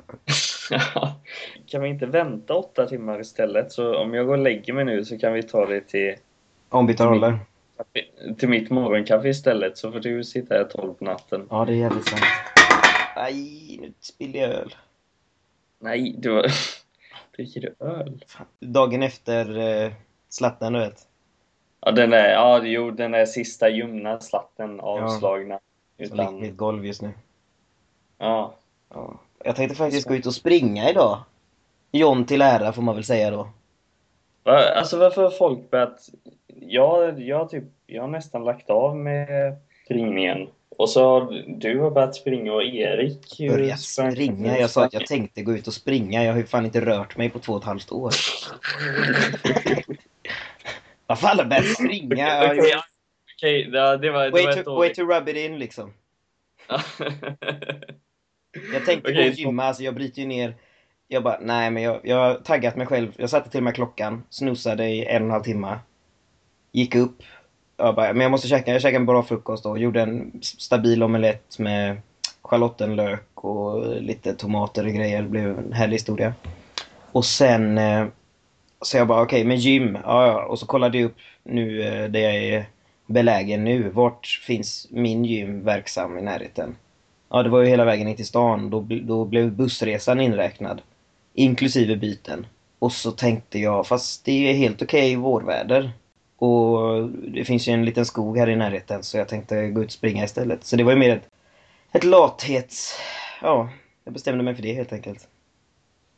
kan 1.66 1.82
vi 1.82 1.88
inte 1.88 2.06
vänta 2.06 2.54
åtta 2.54 2.86
timmar 2.86 3.20
istället? 3.20 3.72
Så 3.72 3.96
om 3.98 4.14
jag 4.14 4.26
går 4.26 4.36
och 4.36 4.42
lägger 4.44 4.72
mig 4.72 4.84
nu 4.84 5.04
så 5.04 5.18
kan 5.18 5.32
vi 5.32 5.42
ta 5.42 5.66
det 5.66 5.80
till, 5.80 6.14
Ombytta 6.68 7.06
roller. 7.06 7.38
till 8.38 8.48
mitt 8.48 8.70
morgonkaffe 8.70 9.28
istället. 9.28 9.78
Så 9.78 9.92
får 9.92 10.00
du 10.00 10.24
sitta 10.24 10.54
här 10.54 10.64
tolv 10.64 10.94
på 10.94 11.04
natten. 11.04 11.46
Ja, 11.50 11.64
det 11.64 11.72
är 11.72 11.76
jävligt 11.76 12.08
sant. 12.08 12.22
Aj, 13.16 13.78
nu 13.82 13.92
spillde 14.00 14.38
jag 14.38 14.50
öl. 14.50 14.74
Nej, 15.80 16.14
du 16.18 16.30
var... 16.30 16.46
Dricker 17.36 17.60
du 17.60 17.74
öl? 17.86 18.24
Dagen 18.60 19.02
efter 19.02 19.58
eh, 19.84 19.92
slatten, 20.28 20.72
du 20.72 20.78
vet. 20.78 21.00
Ja, 21.84 21.90
den 21.92 22.12
är, 22.12 22.28
ja, 22.28 22.60
jo, 22.64 22.90
den 22.90 23.10
där 23.10 23.26
sista 23.26 23.68
ljumna 23.68 24.20
slatten 24.20 24.80
avslagna. 24.80 25.58
På 25.98 26.04
Utan, 26.04 26.40
mitt 26.40 26.56
golv 26.56 26.86
just 26.86 27.02
nu. 27.02 27.10
ja. 28.18 28.54
Ja. 28.94 29.20
Jag 29.44 29.56
tänkte 29.56 29.76
faktiskt 29.76 30.08
gå 30.08 30.14
ut 30.14 30.26
och 30.26 30.34
springa 30.34 30.90
idag. 30.90 31.18
John 31.92 32.26
till 32.26 32.42
ära 32.42 32.72
får 32.72 32.82
man 32.82 32.94
väl 32.94 33.04
säga 33.04 33.30
då. 33.30 33.48
Alltså 34.76 34.98
varför 34.98 35.22
har 35.22 35.30
folk 35.30 35.70
börjat... 35.70 36.08
Jag, 36.46 37.20
jag, 37.20 37.50
typ, 37.50 37.64
jag 37.86 38.02
har 38.02 38.08
nästan 38.08 38.44
lagt 38.44 38.70
av 38.70 38.96
med 38.96 39.56
springningen. 39.84 40.48
Och 40.76 40.90
så 40.90 41.04
har 41.04 41.44
du 41.58 41.80
har 41.80 41.90
börjat 41.90 42.14
springa 42.14 42.52
och 42.52 42.62
Erik... 42.62 43.38
Börja 43.38 43.76
sprang- 43.76 44.12
springa. 44.12 44.58
Jag 44.58 44.70
sa 44.70 44.84
att 44.84 44.92
jag 44.92 45.06
tänkte 45.06 45.42
gå 45.42 45.52
ut 45.52 45.66
och 45.66 45.74
springa. 45.74 46.24
Jag 46.24 46.32
har 46.32 46.38
ju 46.38 46.46
fan 46.46 46.64
inte 46.64 46.80
rört 46.80 47.16
mig 47.16 47.30
på 47.30 47.38
två 47.38 47.52
och 47.52 47.58
ett 47.58 47.64
halvt 47.64 47.92
år. 47.92 48.12
Vad 51.06 51.18
fan 51.18 51.38
har 51.38 51.44
börjat 51.44 51.66
springa? 51.74 52.44
Okej, 52.44 52.70
jo. 52.72 52.80
okej, 53.36 53.70
ja, 53.72 53.96
det 53.96 54.10
var, 54.10 54.24
det 54.24 54.30
var 54.30 54.30
Way 54.30 54.58
ett 54.58 54.64
to, 54.64 54.76
way 54.76 54.94
to 54.94 55.02
rub 55.02 55.28
it 55.28 55.36
in 55.36 55.58
liksom. 55.58 55.92
Jag 58.72 58.84
tänkte 58.84 59.10
Okej, 59.10 59.24
gå 59.24 59.30
och 59.30 59.38
gymma, 59.38 59.64
alltså 59.64 59.82
jag 59.82 59.94
bryter 59.94 60.22
ju 60.22 60.28
ner. 60.28 60.54
Jag 61.08 61.22
bara, 61.22 61.38
nej 61.40 61.70
men 61.70 61.82
jag, 61.82 62.00
jag 62.04 62.16
har 62.16 62.34
taggat 62.34 62.76
mig 62.76 62.86
själv. 62.86 63.12
Jag 63.16 63.30
satte 63.30 63.50
till 63.50 63.62
med 63.62 63.74
klockan, 63.74 64.22
snoozade 64.30 64.88
i 64.88 65.04
en 65.06 65.22
och 65.22 65.26
en 65.26 65.30
halv 65.30 65.42
timme. 65.42 65.78
Gick 66.72 66.94
upp. 66.94 67.22
Jag 67.76 67.94
bara, 67.94 68.12
men 68.12 68.20
jag 68.20 68.30
måste 68.30 68.48
käka, 68.48 68.72
jag 68.72 68.82
käkade 68.82 68.96
en 68.96 69.06
bra 69.06 69.22
frukost 69.22 69.66
och 69.66 69.78
gjorde 69.78 70.02
en 70.02 70.40
stabil 70.42 71.02
omelett 71.02 71.58
med 71.58 72.00
schalottenlök 72.42 73.44
och 73.44 74.02
lite 74.02 74.34
tomater 74.34 74.86
och 74.86 74.92
grejer. 74.92 75.22
Det 75.22 75.28
blev 75.28 75.58
en 75.58 75.72
härlig 75.72 75.94
historia. 75.94 76.34
Och 77.12 77.24
sen 77.24 77.78
eh, 77.78 78.06
så 78.86 78.96
jag 78.96 79.08
bara 79.08 79.22
okej, 79.22 79.36
okay, 79.36 79.48
men 79.48 79.56
gym, 79.56 79.98
ja, 80.04 80.26
ja. 80.26 80.44
Och 80.44 80.58
så 80.58 80.66
kollade 80.66 80.98
jag 80.98 81.04
upp 81.06 81.16
nu 81.42 81.82
eh, 81.82 82.10
där 82.10 82.20
jag 82.20 82.34
är 82.34 82.66
belägen 83.06 83.64
nu. 83.64 83.88
Vart 83.88 84.26
finns 84.26 84.86
min 84.90 85.24
gym 85.24 85.64
verksam 85.64 86.18
i 86.18 86.22
närheten? 86.22 86.76
Ja, 87.30 87.42
det 87.42 87.48
var 87.48 87.60
ju 87.60 87.66
hela 87.66 87.84
vägen 87.84 88.08
in 88.08 88.16
till 88.16 88.26
stan. 88.26 88.70
Då, 88.70 88.86
då 89.02 89.24
blev 89.24 89.52
bussresan 89.52 90.20
inräknad. 90.20 90.82
Inklusive 91.34 91.96
byten. 91.96 92.46
Och 92.78 92.92
så 92.92 93.10
tänkte 93.10 93.58
jag, 93.58 93.86
fast 93.86 94.24
det 94.24 94.50
är 94.50 94.54
helt 94.54 94.82
okej 94.82 95.16
okay 95.16 95.22
vårväder. 95.22 95.92
Och 96.36 97.08
det 97.08 97.44
finns 97.44 97.68
ju 97.68 97.72
en 97.72 97.84
liten 97.84 98.06
skog 98.06 98.38
här 98.38 98.48
i 98.48 98.56
närheten 98.56 99.02
så 99.02 99.18
jag 99.18 99.28
tänkte 99.28 99.70
gå 99.70 99.80
ut 99.80 99.86
och 99.86 99.92
springa 99.92 100.24
istället. 100.24 100.64
Så 100.64 100.76
det 100.76 100.84
var 100.84 100.92
ju 100.92 100.98
mer 100.98 101.16
ett, 101.16 101.28
ett 101.92 102.04
lathets... 102.04 102.98
Ja, 103.42 103.68
jag 104.04 104.14
bestämde 104.14 104.44
mig 104.44 104.54
för 104.54 104.62
det 104.62 104.72
helt 104.72 104.92
enkelt. 104.92 105.28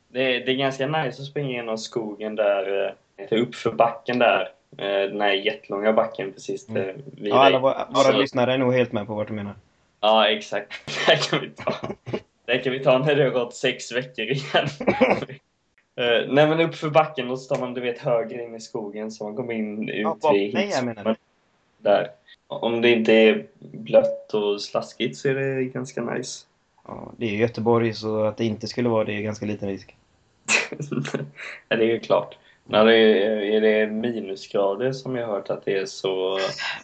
Det, 0.09 0.39
det 0.39 0.53
är 0.53 0.57
ganska 0.57 0.87
nice 0.87 1.23
att 1.23 1.29
springa 1.29 1.51
genom 1.51 1.79
skogen 1.79 2.35
där, 2.35 2.95
eh, 3.17 3.43
uppför 3.43 3.73
backen 3.73 4.19
där. 4.19 4.53
Eh, 4.79 5.11
den 5.11 5.21
här 5.21 5.33
jättelånga 5.33 5.93
backen 5.93 6.33
precis 6.33 6.69
mm. 6.69 6.97
vid 7.17 7.33
Ja, 7.33 7.37
alla 7.37 7.59
våra, 7.59 7.87
våra 7.91 8.05
så... 8.05 8.19
lyssnare 8.19 8.55
är 8.55 8.59
nog 8.59 8.75
helt 8.75 8.93
med 8.93 9.07
på 9.07 9.15
vad 9.15 9.27
du 9.27 9.33
menar. 9.33 9.55
Ja, 10.01 10.29
exakt. 10.29 10.73
Det 11.07 11.31
kan 11.31 11.41
vi 11.41 11.51
ta. 11.51 11.75
Det 12.45 12.59
kan 12.59 12.73
vi 12.73 12.79
ta 12.79 12.99
när 12.99 13.15
det 13.15 13.25
har 13.25 13.31
gått 13.31 13.55
sex 13.55 13.93
veckor 13.93 14.25
igen. 14.25 14.67
Uh, 16.01 16.29
nej 16.35 16.49
men 16.49 16.61
upp 16.61 16.75
för 16.75 16.91
backen 16.91 17.31
och 17.31 17.41
så 17.41 17.55
tar 17.55 17.61
man 17.61 17.75
du 17.75 17.81
vet 17.81 17.99
höger 17.99 18.45
in 18.45 18.55
i 18.55 18.61
skogen 18.61 19.11
så 19.11 19.25
man 19.25 19.37
kommer 19.37 19.55
in 19.55 19.89
ut 19.89 20.17
ja, 20.23 20.31
vid 20.33 20.55
menar 20.85 21.17
Där. 21.79 22.11
Om 22.49 22.81
det 22.81 22.91
inte 22.91 23.13
är 23.13 23.47
blött 23.59 24.35
och 24.35 24.63
slaskigt 24.63 25.17
så 25.17 25.29
är 25.29 25.35
det 25.35 25.65
ganska 25.65 26.03
nice. 26.03 26.47
Ja, 26.87 27.13
det 27.17 27.27
är 27.27 27.37
Göteborg 27.37 27.95
så 27.95 28.25
att 28.25 28.37
det 28.37 28.45
inte 28.45 28.67
skulle 28.67 28.89
vara 28.89 29.05
det 29.05 29.13
är 29.13 29.23
ganska 29.23 29.47
liten 29.47 29.69
risk. 29.69 29.97
ja, 31.69 31.77
det 31.77 31.85
är 31.85 31.89
ju 31.89 32.01
klart. 32.01 32.39
Är, 32.73 32.87
är 32.87 33.61
det 33.61 33.87
minusgrader 33.87 34.93
som 34.93 35.17
jag 35.17 35.27
har 35.27 35.35
hört 35.35 35.51
att 35.51 35.65
det 35.65 35.79
är 35.79 35.87
så... 35.87 36.39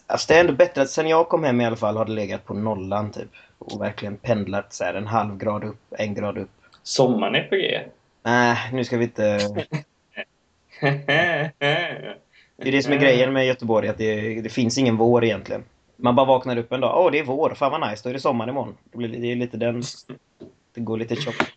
Alltså 0.07 0.33
det 0.33 0.35
är 0.35 0.39
ändå 0.39 0.53
bättre 0.53 0.81
att 0.81 0.89
sen 0.89 1.07
jag 1.07 1.29
kom 1.29 1.43
hem 1.43 1.61
i 1.61 1.65
alla 1.65 1.75
fall 1.75 1.97
har 1.97 2.05
det 2.05 2.11
legat 2.11 2.45
på 2.45 2.53
nollan 2.53 3.11
typ. 3.11 3.29
Och 3.57 3.81
verkligen 3.81 4.17
pendlat 4.17 4.73
så 4.73 4.83
här 4.83 4.93
en 4.93 5.07
halv 5.07 5.37
grad 5.37 5.63
upp, 5.63 5.79
en 5.89 6.13
grad 6.13 6.37
upp. 6.37 6.49
Sommaren 6.83 7.35
är 7.35 7.43
på 7.43 7.55
G? 7.55 7.81
Nej, 8.23 8.57
nu 8.73 8.83
ska 8.83 8.97
vi 8.97 9.03
inte... 9.03 9.39
Det 12.57 12.67
är 12.69 12.71
det 12.71 12.83
som 12.83 12.93
är 12.93 12.97
grejen 12.97 13.33
med 13.33 13.47
Göteborg, 13.47 13.87
att 13.87 13.97
det, 13.97 14.41
det 14.41 14.49
finns 14.49 14.77
ingen 14.77 14.97
vår 14.97 15.23
egentligen. 15.23 15.63
Man 15.95 16.15
bara 16.15 16.25
vaknar 16.25 16.57
upp 16.57 16.71
en 16.71 16.81
dag, 16.81 17.05
åh 17.05 17.11
det 17.11 17.19
är 17.19 17.23
vår, 17.23 17.53
fan 17.55 17.71
vad 17.71 17.89
nice, 17.89 18.03
då 18.03 18.09
är 18.09 18.13
det 18.13 18.19
sommar 18.19 18.49
imorgon. 18.49 18.77
Det, 18.91 18.97
blir, 18.97 19.09
det 19.09 19.31
är 19.31 19.35
lite 19.35 19.57
den... 19.57 19.83
Det 20.73 20.81
går 20.81 20.97
lite 20.97 21.15
tjockt. 21.15 21.53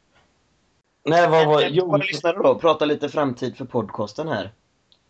Nej, 1.05 1.29
vad 1.29 1.47
var... 1.47 1.63
Jo, 1.71 1.87
våra 1.87 2.03
lyssnare 2.03 2.37
då, 2.37 2.55
prata 2.55 2.85
lite 2.85 3.09
framtid 3.09 3.57
för 3.57 3.65
podcasten 3.65 4.29
här. 4.29 4.51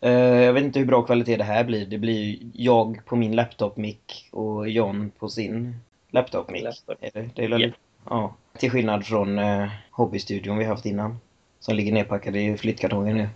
Uh, 0.05 0.11
jag 0.43 0.53
vet 0.53 0.63
inte 0.63 0.79
hur 0.79 0.85
bra 0.85 1.01
kvalitet 1.01 1.37
det 1.37 1.43
här 1.43 1.63
blir. 1.63 1.85
Det 1.85 1.97
blir 1.97 2.37
jag 2.53 3.05
på 3.05 3.15
min 3.15 3.35
laptop-mick 3.35 4.29
och 4.31 4.69
John 4.69 5.11
på 5.19 5.29
sin 5.29 5.79
laptop-mick. 6.11 6.63
Laptop. 6.63 6.95
Det, 6.99 7.35
det 7.35 7.43
är 7.43 7.59
yeah. 7.59 7.73
Ja. 8.09 8.35
Till 8.57 8.71
skillnad 8.71 9.05
från 9.05 9.39
uh, 9.39 9.69
hobbystudion 9.91 10.57
vi 10.57 10.65
haft 10.65 10.85
innan. 10.85 11.19
Som 11.59 11.75
ligger 11.75 11.93
nedpackade 11.93 12.41
i 12.41 12.57
flyttkartonger 12.57 13.13
nu. 13.13 13.29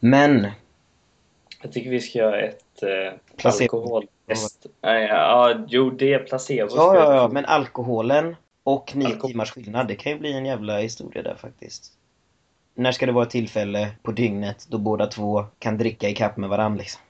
Men... 0.00 0.46
Jag 1.66 1.72
tycker 1.72 1.90
vi 1.90 2.00
ska 2.00 2.18
göra 2.18 2.40
ett 2.40 2.82
uh, 2.82 3.12
alkoholtest. 3.44 4.66
Nej, 4.82 5.06
ja, 5.06 5.64
jo, 5.68 5.90
det 5.90 6.14
är 6.14 6.18
placebo. 6.18 6.76
Ja, 6.76 6.94
ja, 6.96 7.14
ja, 7.14 7.28
men 7.28 7.44
alkoholen 7.44 8.36
och 8.62 8.96
nio 8.96 9.06
Alkohol. 9.06 9.30
timmars 9.30 9.50
skillnad, 9.50 9.88
det 9.88 9.94
kan 9.94 10.12
ju 10.12 10.18
bli 10.18 10.32
en 10.32 10.46
jävla 10.46 10.78
historia 10.78 11.22
där 11.22 11.34
faktiskt. 11.34 11.92
När 12.74 12.92
ska 12.92 13.06
det 13.06 13.12
vara 13.12 13.24
ett 13.24 13.30
tillfälle 13.30 13.88
på 14.02 14.10
dygnet 14.12 14.66
då 14.68 14.78
båda 14.78 15.06
två 15.06 15.44
kan 15.58 15.78
dricka 15.78 16.08
i 16.08 16.14
kapp 16.14 16.36
med 16.36 16.50
varandra 16.50 16.78
liksom? 16.78 17.02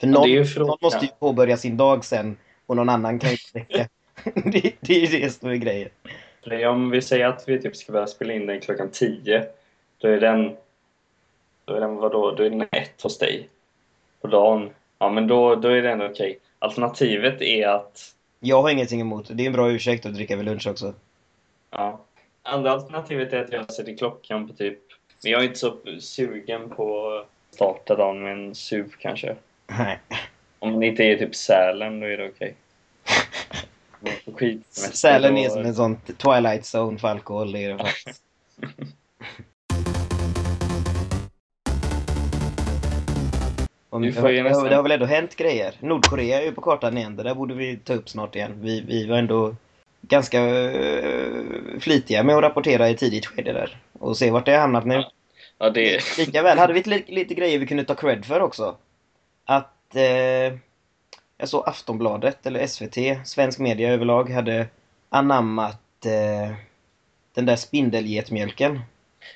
För 0.00 0.06
någon, 0.06 0.30
ja, 0.30 0.44
någon 0.56 0.78
måste 0.80 1.04
ju 1.04 1.10
påbörja 1.18 1.56
sin 1.56 1.76
dag 1.76 2.04
sen 2.04 2.36
och 2.66 2.76
någon 2.76 2.88
annan 2.88 3.18
kan 3.18 3.30
ju 3.30 3.36
inte 3.36 3.52
dricka. 3.52 3.88
det, 4.50 4.72
det 4.80 4.94
är 4.96 5.00
ju 5.06 5.20
det 5.20 5.30
som 5.30 5.50
är 5.50 5.54
grejen. 5.54 5.90
Om 6.70 6.90
vi 6.90 7.02
säger 7.02 7.26
att 7.26 7.48
vi 7.48 7.62
typ 7.62 7.76
ska 7.76 7.92
börja 7.92 8.06
spela 8.06 8.32
in 8.32 8.46
den 8.46 8.60
klockan 8.60 8.90
10 8.92 9.46
då 9.98 10.08
är 10.08 10.20
den... 10.20 10.56
Då 11.64 11.74
är 11.74 11.80
den 11.80 11.96
vadå? 11.96 12.34
Då 12.34 12.42
är 12.42 12.50
den 12.50 12.62
ett 12.62 13.02
hos 13.02 13.18
dig. 13.18 13.48
På 14.20 14.28
dagen. 14.28 14.70
Ja, 14.98 15.10
men 15.10 15.26
då, 15.26 15.54
då 15.54 15.68
är 15.68 15.82
den 15.82 16.00
okej. 16.00 16.10
Okay. 16.10 16.36
Alternativet 16.58 17.42
är 17.42 17.68
att... 17.68 18.14
Jag 18.40 18.62
har 18.62 18.70
ingenting 18.70 19.00
emot 19.00 19.28
det. 19.28 19.34
Det 19.34 19.42
är 19.42 19.46
en 19.46 19.52
bra 19.52 19.70
ursäkt 19.70 20.06
att 20.06 20.14
dricka 20.14 20.36
vid 20.36 20.44
lunch 20.44 20.66
också. 20.66 20.94
Ja. 21.70 22.00
Andra 22.42 22.72
alternativet 22.72 23.32
är 23.32 23.44
att 23.44 23.52
jag 23.52 23.72
sätter 23.72 23.96
klockan 23.96 24.48
på 24.48 24.54
typ... 24.54 24.78
Men 25.22 25.32
jag 25.32 25.40
är 25.40 25.46
inte 25.46 25.58
så 25.58 25.76
sugen 26.00 26.70
på 26.70 27.10
att 27.10 27.54
starta 27.54 27.96
dagen 27.96 28.22
med 28.22 28.32
en 28.32 28.54
SUV 28.54 28.88
kanske. 28.98 29.36
Nej. 29.66 29.98
Om 30.58 30.80
det 30.80 30.86
inte 30.86 31.04
är 31.04 31.16
typ 31.16 31.34
Sälen, 31.34 32.00
då 32.00 32.06
är 32.06 32.16
det 32.16 32.28
okej. 32.28 32.54
Okay. 34.26 34.58
Sälen 34.68 35.36
är 35.36 35.48
som 35.48 35.64
en 35.64 35.74
sån 35.74 35.96
Twilight 35.96 36.74
Zone 36.74 36.98
för 36.98 37.08
alkohol. 37.08 37.52
Det 37.52 37.64
är 37.64 37.68
det 37.68 37.78
faktiskt. 37.78 38.22
Om, 43.98 44.12
det, 44.12 44.20
har, 44.20 44.68
det 44.68 44.74
har 44.74 44.82
väl 44.82 44.92
ändå 44.92 45.06
hänt 45.06 45.36
grejer. 45.36 45.74
Nordkorea 45.80 46.40
är 46.40 46.44
ju 46.44 46.52
på 46.52 46.60
kartan 46.60 46.98
igen. 46.98 47.16
Det 47.16 47.22
där 47.22 47.34
borde 47.34 47.54
vi 47.54 47.76
ta 47.76 47.94
upp 47.94 48.08
snart 48.08 48.36
igen. 48.36 48.52
Vi, 48.60 48.80
vi 48.80 49.06
var 49.06 49.18
ändå 49.18 49.54
ganska 50.00 50.42
uh, 50.44 51.80
flitiga 51.80 52.22
med 52.22 52.36
att 52.36 52.42
rapportera 52.42 52.90
i 52.90 52.96
tidigt 52.96 53.26
skede 53.26 53.52
där. 53.52 53.76
Och 53.98 54.16
se 54.16 54.30
vart 54.30 54.46
det 54.46 54.52
har 54.52 54.60
hamnat 54.60 54.86
nu. 54.86 55.04
Ja, 55.58 55.70
det... 55.70 56.18
Lika 56.18 56.42
väl 56.42 56.58
hade 56.58 56.72
vi 56.72 56.82
lite, 56.82 57.12
lite 57.12 57.34
grejer 57.34 57.58
vi 57.58 57.66
kunde 57.66 57.84
ta 57.84 57.94
cred 57.94 58.24
för 58.24 58.40
också. 58.40 58.76
Att 59.44 59.92
uh, 59.96 60.58
jag 61.38 61.48
såg 61.48 61.68
Aftonbladet, 61.68 62.46
eller 62.46 62.66
SVT, 62.66 63.26
svensk 63.28 63.58
media 63.58 63.92
överlag, 63.92 64.30
hade 64.30 64.66
anammat 65.08 66.06
uh, 66.06 66.54
den 67.34 67.46
där 67.46 67.56
spindelgetmjölken. 67.56 68.80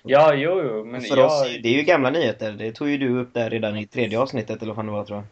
Ja, 0.03 0.35
jo, 0.35 0.63
jo. 0.63 0.85
Men 0.85 1.01
för 1.01 1.17
jag... 1.17 1.27
oss, 1.27 1.43
det 1.63 1.69
är 1.69 1.73
ju 1.73 1.83
gamla 1.83 2.11
nyheter. 2.11 2.53
Det 2.53 2.73
tog 2.73 2.89
ju 2.89 2.99
du 2.99 3.21
upp 3.21 3.35
där 3.35 3.51
redan 3.51 3.77
i 3.77 3.87
tredje 3.87 4.19
avsnittet, 4.19 4.63
eller 4.63 4.67
vad 4.67 4.77
fan 4.77 4.87
det 4.87 4.93
var, 4.93 5.05
tror 5.05 5.19
jag. 5.19 5.27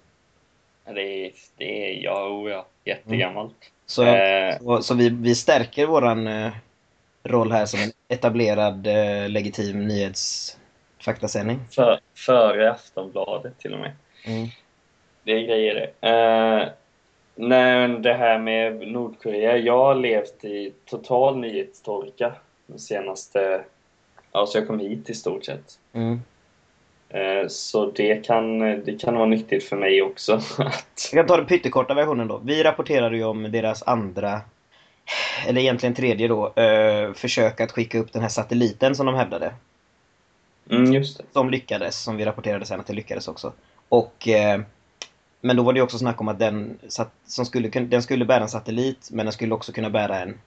Det 0.94 1.26
är, 1.26 1.32
det 1.56 1.90
är 1.90 2.02
ja, 2.02 2.28
oh, 2.28 2.50
ja. 2.50 2.66
Jättegammalt. 2.84 3.52
Mm. 3.52 3.72
Så, 3.86 4.04
eh... 4.04 4.58
så, 4.58 4.82
så, 4.82 4.94
vi, 4.94 5.08
vi 5.08 5.34
stärker 5.34 5.86
våran 5.86 6.26
eh, 6.26 6.52
roll 7.22 7.52
här 7.52 7.66
som 7.66 7.80
en 7.80 7.92
etablerad, 8.08 8.86
eh, 8.86 9.28
legitim 9.28 9.88
nyhetsfaktasändning. 9.88 11.60
För, 11.70 12.00
före 12.14 12.70
Aftonbladet, 12.70 13.58
till 13.58 13.74
och 13.74 13.80
med. 13.80 13.92
Mm. 14.24 14.48
Det 15.24 15.32
är 15.32 15.40
grejer 15.40 15.74
det. 15.74 16.08
Eh, 16.08 16.68
nej, 17.34 17.88
det 17.88 18.14
här 18.14 18.38
med 18.38 18.88
Nordkorea. 18.88 19.56
Jag 19.56 19.78
har 19.78 19.94
levt 19.94 20.44
i 20.44 20.72
total 20.84 21.38
nyhetstorka 21.38 22.32
de 22.66 22.78
senaste 22.78 23.64
ja, 24.32 24.46
så 24.46 24.58
jag 24.58 24.66
kom 24.66 24.78
hit 24.78 25.10
i 25.10 25.14
stort 25.14 25.44
sett. 25.44 25.78
Mm. 25.92 26.20
Eh, 27.08 27.48
så 27.48 27.90
det 27.90 28.26
kan, 28.26 28.58
det 28.58 29.00
kan 29.00 29.14
vara 29.14 29.26
nyttigt 29.26 29.64
för 29.64 29.76
mig 29.76 30.02
också. 30.02 30.32
Att... 30.58 31.10
Jag 31.12 31.20
kan 31.20 31.26
ta 31.26 31.36
den 31.36 31.46
pyttekorta 31.46 31.94
versionen 31.94 32.28
då. 32.28 32.40
Vi 32.44 32.62
rapporterade 32.62 33.16
ju 33.16 33.24
om 33.24 33.52
deras 33.52 33.82
andra, 33.82 34.40
eller 35.46 35.60
egentligen 35.60 35.94
tredje 35.94 36.28
då, 36.28 36.52
eh, 36.54 37.12
försök 37.12 37.60
att 37.60 37.72
skicka 37.72 37.98
upp 37.98 38.12
den 38.12 38.22
här 38.22 38.28
satelliten 38.28 38.94
som 38.94 39.06
de 39.06 39.14
hävdade. 39.14 39.54
Mm, 40.70 40.92
just 40.92 41.18
det. 41.18 41.24
Som 41.32 41.50
lyckades, 41.50 42.02
som 42.02 42.16
vi 42.16 42.24
rapporterade 42.24 42.66
sen 42.66 42.80
att 42.80 42.86
det 42.86 42.92
lyckades 42.92 43.28
också. 43.28 43.52
Och, 43.88 44.28
eh, 44.28 44.60
men 45.40 45.56
då 45.56 45.62
var 45.62 45.72
det 45.72 45.78
ju 45.78 45.82
också 45.84 45.98
snack 45.98 46.20
om 46.20 46.28
att 46.28 46.38
den, 46.38 46.78
som 47.26 47.46
skulle, 47.46 47.68
den 47.68 48.02
skulle 48.02 48.24
bära 48.24 48.42
en 48.42 48.48
satellit, 48.48 49.08
men 49.10 49.26
den 49.26 49.32
skulle 49.32 49.54
också 49.54 49.72
kunna 49.72 49.90
bära 49.90 50.20
en 50.20 50.38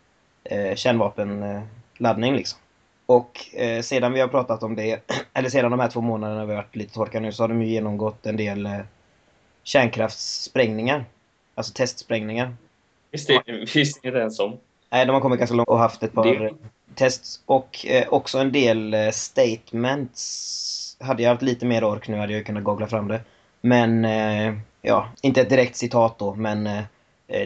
kärnvapenladdning 0.75 2.35
liksom. 2.35 2.59
Och 3.05 3.55
eh, 3.55 3.81
sedan 3.81 4.13
vi 4.13 4.19
har 4.21 4.27
pratat 4.27 4.63
om 4.63 4.75
det, 4.75 4.99
eller 5.33 5.49
sedan 5.49 5.71
de 5.71 5.79
här 5.79 5.89
två 5.89 6.01
månaderna 6.01 6.45
vi 6.45 6.53
har 6.53 6.61
varit 6.61 6.75
lite 6.75 6.93
torka 6.93 7.19
nu, 7.19 7.31
så 7.31 7.43
har 7.43 7.47
de 7.47 7.61
ju 7.61 7.67
genomgått 7.67 8.25
en 8.25 8.37
del 8.37 8.65
eh, 8.65 8.79
kärnkraftssprängningar. 9.63 11.05
Alltså 11.55 11.73
testsprängningar. 11.73 12.55
Visst 13.11 13.29
är 13.29 13.41
det 13.45 14.07
inte 14.07 14.19
ens 14.19 14.39
om. 14.39 14.57
Nej, 14.89 15.05
de 15.05 15.11
har 15.11 15.21
kommit 15.21 15.39
ganska 15.39 15.55
långt 15.55 15.69
och 15.69 15.79
haft 15.79 16.03
ett 16.03 16.13
par 16.13 16.23
det... 16.23 16.53
tests. 16.95 17.41
Och 17.45 17.85
eh, 17.85 18.07
också 18.09 18.37
en 18.37 18.51
del 18.51 18.93
eh, 18.93 19.09
statements. 19.09 20.97
Hade 20.99 21.23
jag 21.23 21.29
haft 21.29 21.41
lite 21.41 21.65
mer 21.65 21.83
ork 21.83 22.07
nu 22.07 22.17
hade 22.17 22.33
jag 22.33 22.45
kunnat 22.45 22.63
googla 22.63 22.87
fram 22.87 23.07
det. 23.07 23.21
Men, 23.61 24.05
eh, 24.05 24.53
ja, 24.81 25.09
inte 25.21 25.41
ett 25.41 25.49
direkt 25.49 25.75
citat 25.75 26.19
då, 26.19 26.35
men 26.35 26.67
eh, 26.67 26.83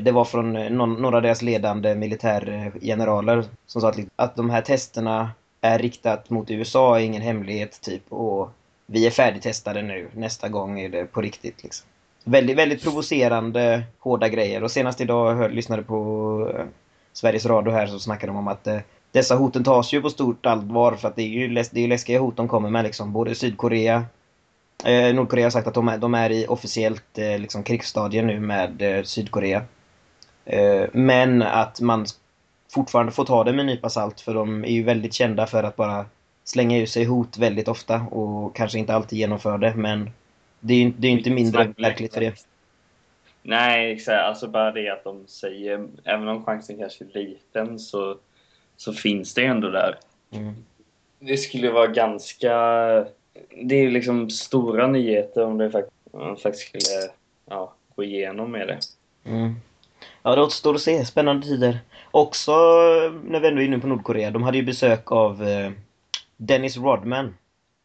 det 0.02 0.12
var 0.12 0.26
från 0.26 0.54
någon, 0.54 0.94
några 0.94 1.16
av 1.16 1.22
deras 1.22 1.42
ledande 1.42 1.96
militärgeneraler 1.96 3.46
som 3.66 3.82
sa 3.82 3.90
att, 3.90 3.98
att 4.16 4.36
de 4.36 4.50
här 4.50 4.62
testerna 4.62 5.32
är 5.68 5.80
riktat 5.80 6.30
mot 6.30 6.52
USA 6.52 7.00
är 7.00 7.04
ingen 7.04 7.22
hemlighet 7.22 7.82
typ 7.82 8.04
och 8.10 8.50
vi 8.86 9.08
är 9.08 9.12
färdigtestade 9.12 9.82
nu. 9.82 10.10
Nästa 10.14 10.50
gång 10.50 10.80
är 10.80 10.90
det 10.90 11.06
på 11.06 11.22
riktigt 11.22 11.64
liksom. 11.64 11.88
Väldigt, 12.24 12.58
väldigt 12.58 12.84
provocerande, 12.84 13.84
hårda 14.00 14.30
grejer. 14.30 14.64
Och 14.64 14.72
senast 14.72 15.02
idag 15.02 15.44
jag 15.44 15.52
lyssnade 15.52 15.84
på 15.84 16.52
eh, 16.56 16.66
Sveriges 17.14 17.46
Radio 17.46 17.74
här 17.74 17.88
så 17.88 18.00
snackade 18.00 18.30
de 18.30 18.38
om 18.38 18.48
att 18.48 18.68
eh, 18.68 18.80
dessa 19.12 19.36
hoten 19.36 19.64
tas 19.64 19.94
ju 19.94 20.02
på 20.02 20.10
stort 20.10 20.46
allvar 20.46 20.96
för 20.96 21.08
att 21.08 21.16
det 21.16 21.24
är 21.24 21.28
ju, 21.28 21.50
läs 21.50 21.70
det 21.70 21.84
är 21.84 21.88
läskiga 21.88 22.20
hot 22.20 22.38
de 22.38 22.48
kommer 22.48 22.70
med 22.70 22.84
liksom. 22.84 23.14
Både 23.14 23.36
Sydkorea 23.36 24.06
eh, 24.84 25.16
Nordkorea 25.16 25.46
har 25.46 25.52
sagt 25.52 25.68
att 25.68 25.74
de 25.74 25.88
är, 25.88 25.98
de 25.98 26.16
är 26.16 26.30
i 26.32 26.46
officiellt 26.48 27.18
eh, 27.18 27.40
liksom 27.40 27.64
krigsstadie 27.64 28.22
nu 28.22 28.40
med 28.40 28.82
eh, 28.82 29.04
Sydkorea. 29.04 29.64
Eh, 30.46 30.86
men 30.92 31.42
att 31.42 31.82
man 31.82 32.06
fortfarande 32.70 33.12
får 33.12 33.26
ta 33.26 33.44
det 33.44 33.52
med 33.52 33.60
en 33.60 33.66
nypa 33.66 33.90
salt 33.90 34.22
för 34.22 34.34
de 34.34 34.64
är 34.64 34.72
ju 34.72 34.84
väldigt 34.84 35.14
kända 35.14 35.48
för 35.48 35.64
att 35.64 35.76
bara 35.76 36.06
slänga 36.44 36.78
ur 36.78 36.86
sig 36.86 37.04
hot 37.04 37.38
väldigt 37.38 37.68
ofta 37.68 38.02
och 38.02 38.56
kanske 38.56 38.80
inte 38.80 38.94
alltid 38.94 39.20
genomför 39.20 39.58
det 39.58 39.76
men 39.76 40.10
det 40.60 40.74
är 40.74 40.78
ju 40.78 40.94
det 40.98 41.08
är 41.08 41.12
inte 41.12 41.30
mindre 41.30 41.74
verkligt 41.78 42.14
för 42.14 42.22
det. 42.22 42.36
Nej, 43.42 43.92
exakt. 43.92 44.24
Alltså 44.24 44.48
bara 44.48 44.72
det 44.72 44.90
att 44.90 45.04
de 45.04 45.28
säger, 45.28 45.88
även 46.04 46.28
om 46.28 46.46
chansen 46.46 46.78
kanske 46.78 47.04
är 47.04 47.20
liten 47.20 47.80
så, 47.80 48.18
så 48.78 48.94
finns 48.94 49.34
det 49.34 49.46
ändå 49.46 49.70
där. 49.70 49.98
Mm. 50.32 50.54
Det 51.20 51.38
skulle 51.38 51.72
vara 51.72 51.88
ganska... 51.88 52.50
Det 53.64 53.76
är 53.76 53.90
liksom 53.90 54.30
stora 54.30 54.88
nyheter 54.88 55.44
om 55.44 55.58
det 55.58 55.72
faktiskt, 55.72 55.96
om 56.12 56.20
man 56.20 56.38
faktiskt 56.38 56.68
skulle 56.68 57.12
ja, 57.50 57.74
gå 57.96 58.04
igenom 58.04 58.52
med 58.52 58.68
det. 58.68 58.80
Mm. 59.30 59.56
Ja, 60.24 60.36
det 60.36 60.42
återstår 60.42 60.76
att 60.76 60.82
se. 60.82 61.06
Spännande 61.06 61.48
tider. 61.48 61.80
Också 62.12 62.52
när 63.24 63.40
vi 63.40 63.48
ändå 63.48 63.62
är 63.62 63.66
inne 63.66 63.80
på 63.80 63.88
Nordkorea. 63.88 64.32
De 64.32 64.44
hade 64.44 64.58
ju 64.58 64.64
besök 64.64 65.12
av 65.12 65.44
eh, 65.44 65.72
Dennis 66.38 66.78
Rodman. 66.78 67.36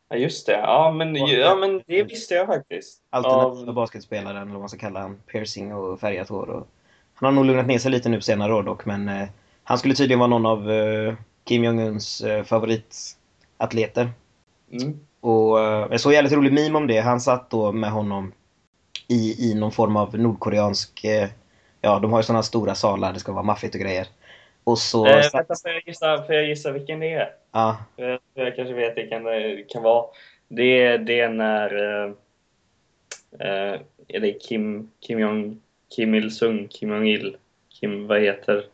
Ja, 0.09 0.17
just 0.17 0.47
det. 0.47 0.53
Ja, 0.53 0.93
men, 0.93 1.17
ja, 1.17 1.55
men 1.55 1.83
det 1.87 2.03
visste 2.03 2.35
jag 2.35 2.47
faktiskt. 2.47 3.01
Alternativa 3.11 3.69
Av- 3.69 3.75
basketspelaren, 3.75 4.37
eller 4.37 4.51
vad 4.51 4.61
man 4.61 4.69
ska 4.69 4.79
kalla 4.79 5.01
han. 5.01 5.17
Piercing 5.33 5.75
och 5.75 6.01
färgat 6.01 6.29
hår. 6.29 6.51
Och... 6.51 6.69
Han 7.15 7.27
har 7.27 7.33
nog 7.33 7.45
lugnat 7.45 7.67
ner 7.67 7.79
sig 7.79 7.91
lite 7.91 8.09
nu 8.09 8.17
på 8.17 8.23
senare 8.23 8.55
år 8.55 8.63
dock, 8.63 8.85
men 8.85 9.09
eh, 9.09 9.29
han 9.65 9.79
skulle 9.79 9.95
tydligen 9.95 10.19
vara 10.19 10.29
någon 10.29 10.47
av 10.47 10.71
eh, 10.71 11.15
Kim 11.45 11.65
Jong-Uns 11.65 12.27
eh, 12.27 12.45
favoritatleter. 12.45 14.11
Mm. 14.73 15.01
Och 15.21 15.61
eh, 15.61 15.87
jag 15.91 16.01
såg 16.01 16.13
en 16.13 16.17
jävligt 16.17 16.33
rolig 16.33 16.53
meme 16.53 16.79
om 16.79 16.87
det. 16.87 17.01
Han 17.01 17.21
satt 17.21 17.51
då 17.51 17.73
med 17.73 17.91
honom 17.91 18.33
i, 19.09 19.51
i 19.51 19.55
någon 19.55 19.73
form 19.73 19.97
av 19.97 20.19
nordkoreansk... 20.19 21.05
Eh, 21.83 21.91
ja, 21.91 21.99
de 21.99 22.13
har 22.13 22.19
ju 22.19 22.23
sådana 22.23 22.43
stora 22.43 22.75
salar, 22.75 23.13
det 23.13 23.19
ska 23.21 23.33
vara 23.33 23.43
maffigt 23.43 23.75
och 23.75 23.81
grejer. 23.81 24.07
Och 24.65 24.79
så... 24.79 25.07
Eh, 25.07 25.15
vänta, 25.33 25.55
får 25.63 25.71
jag, 25.71 25.83
gissa, 25.87 26.23
får 26.23 26.35
jag 26.35 26.47
gissa 26.47 26.73
vilken 26.73 27.01
det 27.01 27.13
är? 27.13 27.31
ja, 27.53 27.77
Jag, 27.97 28.21
för 28.35 28.45
jag 28.45 28.57
kanske 28.57 28.75
vet 28.75 28.97
vilken 28.97 29.25
det 29.25 29.65
kan 29.69 29.83
vara. 29.83 30.07
Det, 30.49 30.83
är- 30.83 30.99
det 30.99 31.21
är 31.21 31.29
när... 31.29 31.75
Eh, 32.05 32.11
eh, 33.39 33.81
är 34.09 34.21
det 34.21 34.33
Kim, 34.33 34.91
Kim 35.01 35.19
Jong... 35.19 35.61
Kim 35.97 36.15
Il-Sung? 36.15 36.69
Kim 36.69 36.91
Jong-Il? 36.91 37.37
Kim... 37.69 38.07
Vad 38.07 38.21
heter... 38.21 38.65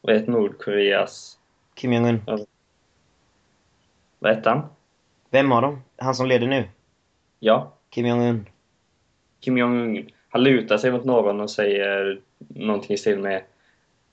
Vad 0.00 0.14
heter 0.14 0.32
Nordkoreas... 0.32 1.38
Kim 1.74 1.92
Jong-Un. 1.92 2.46
Vad 4.18 4.36
heter 4.36 4.50
han? 4.50 4.62
Vem 5.30 5.52
av 5.52 5.62
dem? 5.62 5.82
Han 5.96 6.14
som 6.14 6.26
leder 6.26 6.46
nu? 6.46 6.68
Ja, 7.38 7.72
Kim 7.90 8.06
Jong-Un. 8.06 8.48
Kim 9.40 9.58
Jong-Un. 9.58 10.10
Han 10.36 10.44
lutar 10.44 10.78
sig 10.78 10.92
mot 10.92 11.04
någon 11.04 11.40
och 11.40 11.50
säger 11.50 12.20
någonting 12.48 12.94
i 12.94 12.98
stil 12.98 13.18
med 13.18 13.42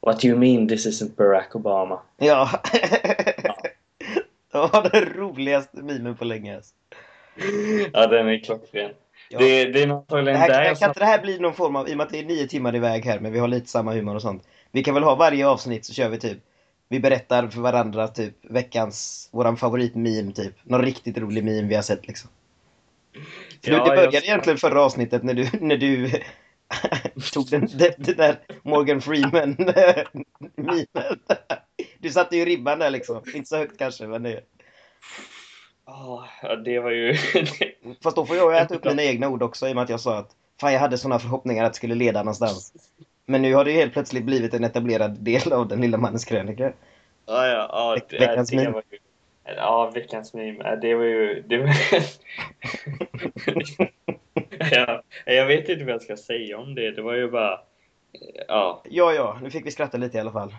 What 0.01 0.22
do 0.22 0.27
you 0.27 0.38
mean 0.38 0.68
this 0.68 0.88
isn't 0.88 1.15
Barack 1.15 1.56
Obama? 1.56 2.00
Ja. 2.18 2.50
det 4.51 4.58
var 4.58 4.89
den 4.92 5.06
roligaste 5.06 5.77
memen 5.77 6.15
på 6.15 6.25
länge. 6.25 6.56
alltså. 6.56 6.74
Ja, 7.94 8.08
den 8.08 8.27
är 8.27 8.44
klockren. 8.44 8.92
Ja. 9.30 9.39
Det, 9.39 9.65
det 9.65 9.84
är 9.84 9.88
Det 9.88 9.94
antagligen 9.94 10.39
här, 10.39 10.50
där 10.50 10.63
jag 10.63 10.77
kan 10.77 10.89
inte 10.89 11.00
det 11.00 11.06
här 11.06 11.22
bli 11.22 11.39
någon 11.39 11.53
form 11.53 11.75
av, 11.75 11.89
i 11.89 11.94
och 11.94 11.98
med 11.98 12.06
att 12.06 12.12
det 12.12 12.20
är 12.20 12.25
nio 12.25 12.48
timmar 12.48 12.75
iväg 12.75 13.06
här, 13.06 13.20
men 13.20 13.32
vi 13.32 13.39
har 13.39 13.48
lite 13.48 13.70
samma 13.70 13.94
humor 13.94 14.15
och 14.15 14.22
sånt. 14.22 14.44
Vi 14.72 14.84
kan 14.84 14.94
väl 14.94 15.03
ha 15.03 15.15
varje 15.15 15.48
avsnitt 15.48 15.86
så 15.86 15.94
kör 15.94 16.10
vi 16.10 16.20
typ, 16.20 16.38
vi 16.89 17.00
berättar 17.00 17.48
för 17.48 17.62
varandra 17.62 18.08
typ 18.08 18.36
veckans, 18.42 19.30
våran 19.32 19.58
favoritmeme 19.58 20.32
typ. 20.32 20.53
Någon 20.63 20.82
riktigt 20.82 21.18
rolig 21.18 21.44
meme 21.44 21.68
vi 21.68 21.75
har 21.75 21.82
sett 21.82 22.08
liksom. 22.08 22.30
Ja, 23.62 23.74
det 23.84 23.89
började 23.89 24.03
jag- 24.03 24.24
egentligen 24.24 24.58
förra 24.58 24.82
avsnittet 24.82 25.24
när 25.24 25.34
du, 25.34 25.48
när 25.62 25.77
du 25.77 26.10
tog 27.34 27.49
den, 27.49 27.67
den, 27.78 28.15
där 28.17 28.39
Morgan 28.63 29.02
Freeman 29.02 29.56
memen. 30.56 30.86
Du 31.99 32.10
satte 32.10 32.38
ju 32.38 32.45
ribban 32.45 32.80
där 32.80 32.89
liksom. 32.89 33.21
Inte 33.34 33.49
så 33.49 33.58
högt 33.58 33.78
kanske, 33.78 34.08
men 34.08 34.23
det... 34.23 34.41
Ja, 35.86 36.28
det 36.65 36.80
var 36.80 36.91
ju... 36.91 37.15
Fast 38.04 38.15
då 38.15 38.26
får 38.26 38.36
jag 38.38 38.58
äta 38.62 38.76
upp 38.76 38.86
mina 38.86 39.04
egna 39.04 39.30
ord 39.30 39.43
också 39.43 39.67
i 39.67 39.71
och 39.71 39.76
med 39.76 39.84
att 39.84 39.89
jag 39.89 39.99
sa 39.99 40.17
att 40.17 40.32
fan 40.62 40.73
jag 40.73 40.80
hade 40.80 40.97
såna 40.97 41.19
förhoppningar 41.19 41.63
att 41.63 41.73
det 41.73 41.78
skulle 41.78 41.95
leda 41.95 42.19
någonstans. 42.19 42.73
Men 43.26 43.41
nu 43.41 43.54
har 43.54 43.65
det 43.65 43.71
ju 43.71 43.78
helt 43.78 43.93
plötsligt 43.93 44.23
blivit 44.23 44.54
en 44.54 44.63
etablerad 44.63 45.12
del 45.19 45.54
av 45.54 45.67
den 45.67 45.82
lilla 45.82 45.97
mannens 45.97 46.26
krönika. 46.26 46.63
Ja, 47.26 47.47
ja, 47.47 47.67
ja. 47.71 47.97
Det- 48.10 48.17
det 48.58 48.69
var 48.71 48.84
ju, 48.91 48.97
ja, 49.43 49.91
veckans 49.93 50.34
meme. 50.34 50.75
Det 50.75 50.95
var 50.95 51.03
ju... 51.03 51.43
Det 51.47 51.58
var, 51.58 51.69
ja, 54.71 55.01
jag 55.25 55.45
vet 55.45 55.69
inte 55.69 55.86
vad 55.86 55.93
jag 55.93 56.01
ska 56.01 56.17
säga 56.17 56.58
om 56.58 56.75
det. 56.75 56.91
Det 56.91 57.01
var 57.01 57.13
ju 57.13 57.32
bara... 57.32 57.60
Ja. 58.47 58.84
Ja, 58.89 59.13
ja, 59.13 59.39
nu 59.41 59.49
fick 59.49 59.65
vi 59.65 59.71
skratta 59.71 59.97
lite 59.97 60.17
i 60.17 60.21
alla 60.21 60.32
fall. 60.32 60.56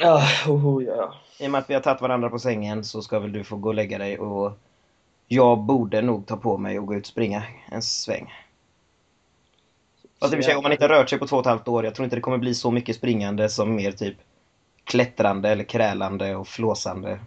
Ja, 0.00 0.22
oh, 0.48 0.84
ja. 0.84 1.14
I 1.38 1.46
och 1.46 1.50
med 1.50 1.58
att 1.58 1.70
vi 1.70 1.74
har 1.74 1.80
tagit 1.80 2.00
varandra 2.00 2.30
på 2.30 2.38
sängen 2.38 2.84
så 2.84 3.02
ska 3.02 3.18
väl 3.18 3.32
du 3.32 3.44
få 3.44 3.56
gå 3.56 3.68
och 3.68 3.74
lägga 3.74 3.98
dig 3.98 4.18
och 4.18 4.52
jag 5.28 5.58
borde 5.58 6.02
nog 6.02 6.26
ta 6.26 6.36
på 6.36 6.58
mig 6.58 6.78
och 6.78 6.86
gå 6.86 6.94
ut 6.94 7.02
och 7.02 7.06
springa 7.06 7.42
en 7.70 7.82
sväng. 7.82 8.32
Fast 10.20 10.32
i 10.32 10.36
och 10.36 10.38
för 10.38 10.42
sig, 10.42 10.56
om 10.56 10.62
man 10.62 10.72
inte 10.72 10.84
har 10.84 10.88
rört 10.88 11.10
sig 11.10 11.18
på 11.18 11.26
två 11.26 11.36
och 11.36 11.42
ett 11.42 11.46
halvt 11.46 11.68
år, 11.68 11.84
jag 11.84 11.94
tror 11.94 12.04
inte 12.04 12.16
det 12.16 12.20
kommer 12.20 12.38
bli 12.38 12.54
så 12.54 12.70
mycket 12.70 12.96
springande 12.96 13.48
som 13.48 13.74
mer 13.74 13.92
typ 13.92 14.16
klättrande 14.84 15.48
eller 15.48 15.64
krälande 15.64 16.36
och 16.36 16.48
flåsande 16.48 17.20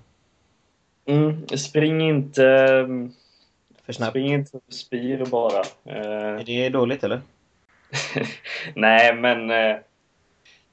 Mm, 1.08 1.48
spring 1.48 2.02
inte... 2.02 2.42
för 3.86 3.94
snabbt. 3.94 4.12
Spring 4.12 4.34
inte 4.34 4.60
spyr 4.70 5.26
bara. 5.26 5.60
Eh, 5.86 6.40
Är 6.40 6.44
det 6.44 6.70
dåligt 6.70 7.04
eller? 7.04 7.22
Nej, 8.74 9.16
men 9.16 9.52
eh, 9.52 9.78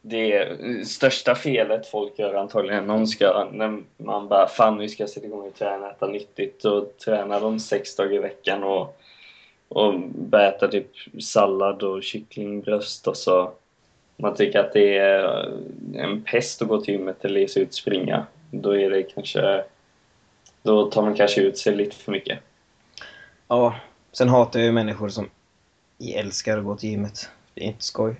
det 0.02 0.58
största 0.86 1.34
felet 1.34 1.86
folk 1.86 2.18
gör 2.18 2.34
antagligen 2.34 2.86
de 2.86 3.06
ska, 3.06 3.48
när 3.52 3.82
man 3.96 4.28
bara 4.28 4.48
fan 4.48 4.78
nu 4.78 4.88
ska 4.88 5.02
jag 5.02 5.10
sätta 5.10 5.26
igång 5.26 5.46
och 5.46 5.54
träna, 5.54 5.90
äta 5.90 6.06
nyttigt 6.06 6.64
och 6.64 6.96
träna 7.04 7.40
de 7.40 7.60
sex 7.60 7.96
dagar 7.96 8.12
i 8.12 8.18
veckan 8.18 8.64
och, 8.64 9.00
och 9.68 10.00
börja 10.00 10.48
äta 10.48 10.68
typ 10.68 10.90
sallad 11.20 11.82
och 11.82 12.02
kycklingbröst 12.02 13.06
och 13.06 13.16
så 13.16 13.52
man 14.16 14.34
tycker 14.34 14.58
att 14.58 14.72
det 14.72 14.98
är 14.98 15.52
en 15.94 16.22
pest 16.22 16.62
att 16.62 16.68
gå 16.68 16.80
till 16.80 16.94
gymmet 16.94 17.24
eller 17.24 17.40
ge 17.40 17.48
sig 17.48 17.62
ut 17.62 17.68
och 17.68 17.74
springa. 17.74 18.26
Då 18.50 18.76
är 18.76 18.90
det 18.90 19.02
kanske 19.02 19.64
då 20.64 20.90
tar 20.90 21.02
man 21.02 21.14
kanske 21.14 21.40
ut 21.40 21.58
sig 21.58 21.76
lite 21.76 21.96
för 21.96 22.12
mycket. 22.12 22.38
Ja. 23.48 23.76
Sen 24.12 24.28
hatar 24.28 24.58
jag 24.58 24.66
ju 24.66 24.72
människor 24.72 25.08
som 25.08 25.30
älskar 26.14 26.58
att 26.58 26.64
gå 26.64 26.76
till 26.76 26.90
gymmet. 26.90 27.28
Det 27.54 27.60
är 27.60 27.66
inte 27.66 27.84
skoj. 27.84 28.16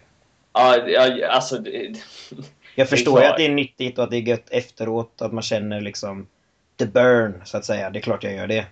Ja, 0.52 0.76
ja 0.76 1.28
alltså 1.28 1.58
det, 1.58 1.96
Jag 2.74 2.88
förstår 2.88 3.20
ju 3.20 3.26
att 3.26 3.36
det 3.36 3.46
är 3.46 3.52
nyttigt 3.52 3.98
och 3.98 4.04
att 4.04 4.10
det 4.10 4.16
är 4.16 4.20
gött 4.20 4.50
efteråt, 4.50 5.22
att 5.22 5.32
man 5.32 5.42
känner 5.42 5.80
liksom 5.80 6.26
the 6.76 6.86
burn, 6.86 7.42
så 7.44 7.56
att 7.56 7.64
säga. 7.64 7.90
Det 7.90 7.98
är 7.98 8.02
klart 8.02 8.24
jag 8.24 8.34
gör 8.34 8.46
det. 8.46 8.66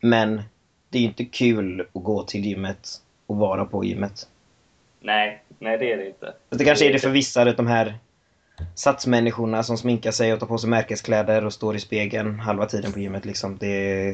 Men 0.00 0.42
det 0.88 0.98
är 0.98 1.02
ju 1.02 1.08
inte 1.08 1.24
kul 1.24 1.80
att 1.80 2.02
gå 2.02 2.22
till 2.22 2.44
gymmet 2.44 2.88
och 3.26 3.36
vara 3.36 3.64
på 3.64 3.84
gymmet. 3.84 4.28
nej, 5.00 5.42
nej 5.58 5.78
det 5.78 5.92
är 5.92 5.96
det 5.96 6.06
inte. 6.06 6.34
Fast 6.48 6.58
det 6.58 6.64
kanske 6.64 6.88
är 6.88 6.92
det 6.92 6.98
för 6.98 7.10
vissa, 7.10 7.44
de 7.44 7.66
här 7.66 7.98
satsmänniskorna 8.74 9.62
som 9.62 9.78
sminkar 9.78 10.10
sig 10.10 10.32
och 10.32 10.40
tar 10.40 10.46
på 10.46 10.58
sig 10.58 10.70
märkeskläder 10.70 11.44
och 11.44 11.52
står 11.52 11.76
i 11.76 11.80
spegeln 11.80 12.40
halva 12.40 12.66
tiden 12.66 12.92
på 12.92 12.98
gymmet. 12.98 13.24
Liksom. 13.24 13.56
Det, 13.56 14.04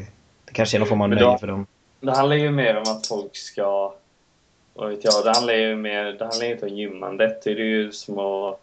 det 0.44 0.52
kanske 0.52 0.76
är 0.76 0.78
någon 0.78 0.88
form 0.88 1.00
av 1.00 1.08
nöje 1.08 1.38
för 1.38 1.46
dem. 1.46 1.66
Det 2.00 2.16
handlar 2.16 2.36
ju 2.36 2.50
mer 2.50 2.76
om 2.76 2.82
att 2.82 3.06
folk 3.06 3.36
ska... 3.36 3.94
Vad 4.74 4.90
vet 4.90 5.04
jag? 5.04 5.24
Det 5.24 5.30
handlar 5.30 5.54
ju 5.54 5.76
mer... 5.76 6.04
Det 6.04 6.24
handlar 6.24 6.46
inte 6.46 6.66
om 6.66 6.76
gymmandet. 6.76 7.42
Det 7.44 7.50
är 7.50 7.56
ju 7.56 7.92
som 7.92 8.18
att, 8.18 8.60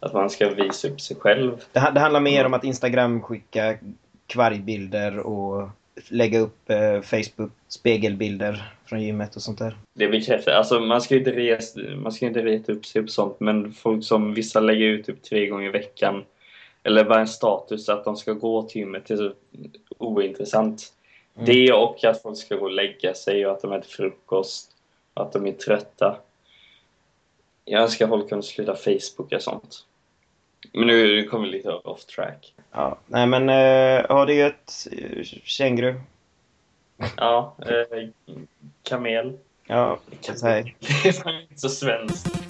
att 0.00 0.12
man 0.12 0.30
ska 0.30 0.48
visa 0.48 0.88
upp 0.88 1.00
sig 1.00 1.16
själv. 1.16 1.56
Det, 1.72 1.90
det 1.94 2.00
handlar 2.00 2.20
mer 2.20 2.46
om 2.46 2.54
att 2.54 2.64
Instagram 2.64 3.22
skicka 3.22 3.76
kvargbilder 4.26 5.18
och 5.18 5.68
lägga 6.08 6.38
upp 6.38 6.70
eh, 6.70 7.00
Facebook 7.00 7.52
spegelbilder 7.68 8.72
från 8.90 9.02
gymmet 9.02 9.36
och 9.36 9.42
sånt 9.42 9.58
där. 9.58 9.76
Det 9.94 10.08
bekräftar... 10.08 10.52
Alltså 10.52 10.80
man 10.80 11.00
ska 11.00 11.14
ju 11.14 11.18
inte 11.20 11.32
res, 11.32 11.76
man 11.96 12.12
ska 12.12 12.26
inte 12.26 12.42
reta 12.42 12.72
upp 12.72 12.86
sig 12.86 13.02
på 13.02 13.08
sånt. 13.08 13.40
Men 13.40 13.72
folk 13.72 14.04
som 14.04 14.34
vissa 14.34 14.60
lägger 14.60 14.86
ut 14.86 15.06
typ 15.06 15.22
tre 15.22 15.46
gånger 15.46 15.68
i 15.68 15.72
veckan. 15.72 16.24
Eller 16.82 17.04
bara 17.04 17.20
en 17.20 17.28
status 17.28 17.88
att 17.88 18.04
de 18.04 18.16
ska 18.16 18.32
gå 18.32 18.62
till 18.62 18.80
gymmet. 18.80 19.06
Det 19.06 19.14
är 19.14 19.18
så 19.18 19.32
ointressant. 19.98 20.92
Mm. 21.34 21.46
Det 21.46 21.72
och 21.72 22.04
att 22.04 22.22
folk 22.22 22.38
ska 22.38 22.56
gå 22.56 22.64
och 22.64 22.70
lägga 22.70 23.14
sig 23.14 23.46
och 23.46 23.52
att 23.52 23.62
de 23.62 23.72
äter 23.72 23.88
frukost. 23.88 24.70
Och 25.14 25.22
att 25.22 25.32
de 25.32 25.46
är 25.46 25.52
trötta. 25.52 26.16
Jag 27.64 27.82
önskar 27.82 28.08
folk 28.08 28.28
kunde 28.28 28.42
sluta 28.46 28.76
Facebooka 28.76 29.40
sånt. 29.40 29.86
Men 30.72 30.86
nu 30.86 31.24
kommer 31.24 31.46
vi 31.46 31.52
lite 31.52 31.70
off 31.70 32.04
track. 32.04 32.54
Ja, 32.72 32.98
nej 33.06 33.26
men 33.26 33.48
eh, 33.48 34.06
ha 34.08 34.24
det 34.24 34.34
gött. 34.34 34.86
eh, 34.92 35.22
Känguru. 35.44 35.94
Ja, 37.16 37.56
eh, 37.58 38.08
kamel. 38.82 39.38
Ja, 39.66 39.98
hej. 40.42 40.76
Det 41.02 41.08
är 41.08 41.40
inte 41.40 41.60
så 41.60 41.68
svenskt. 41.68 42.49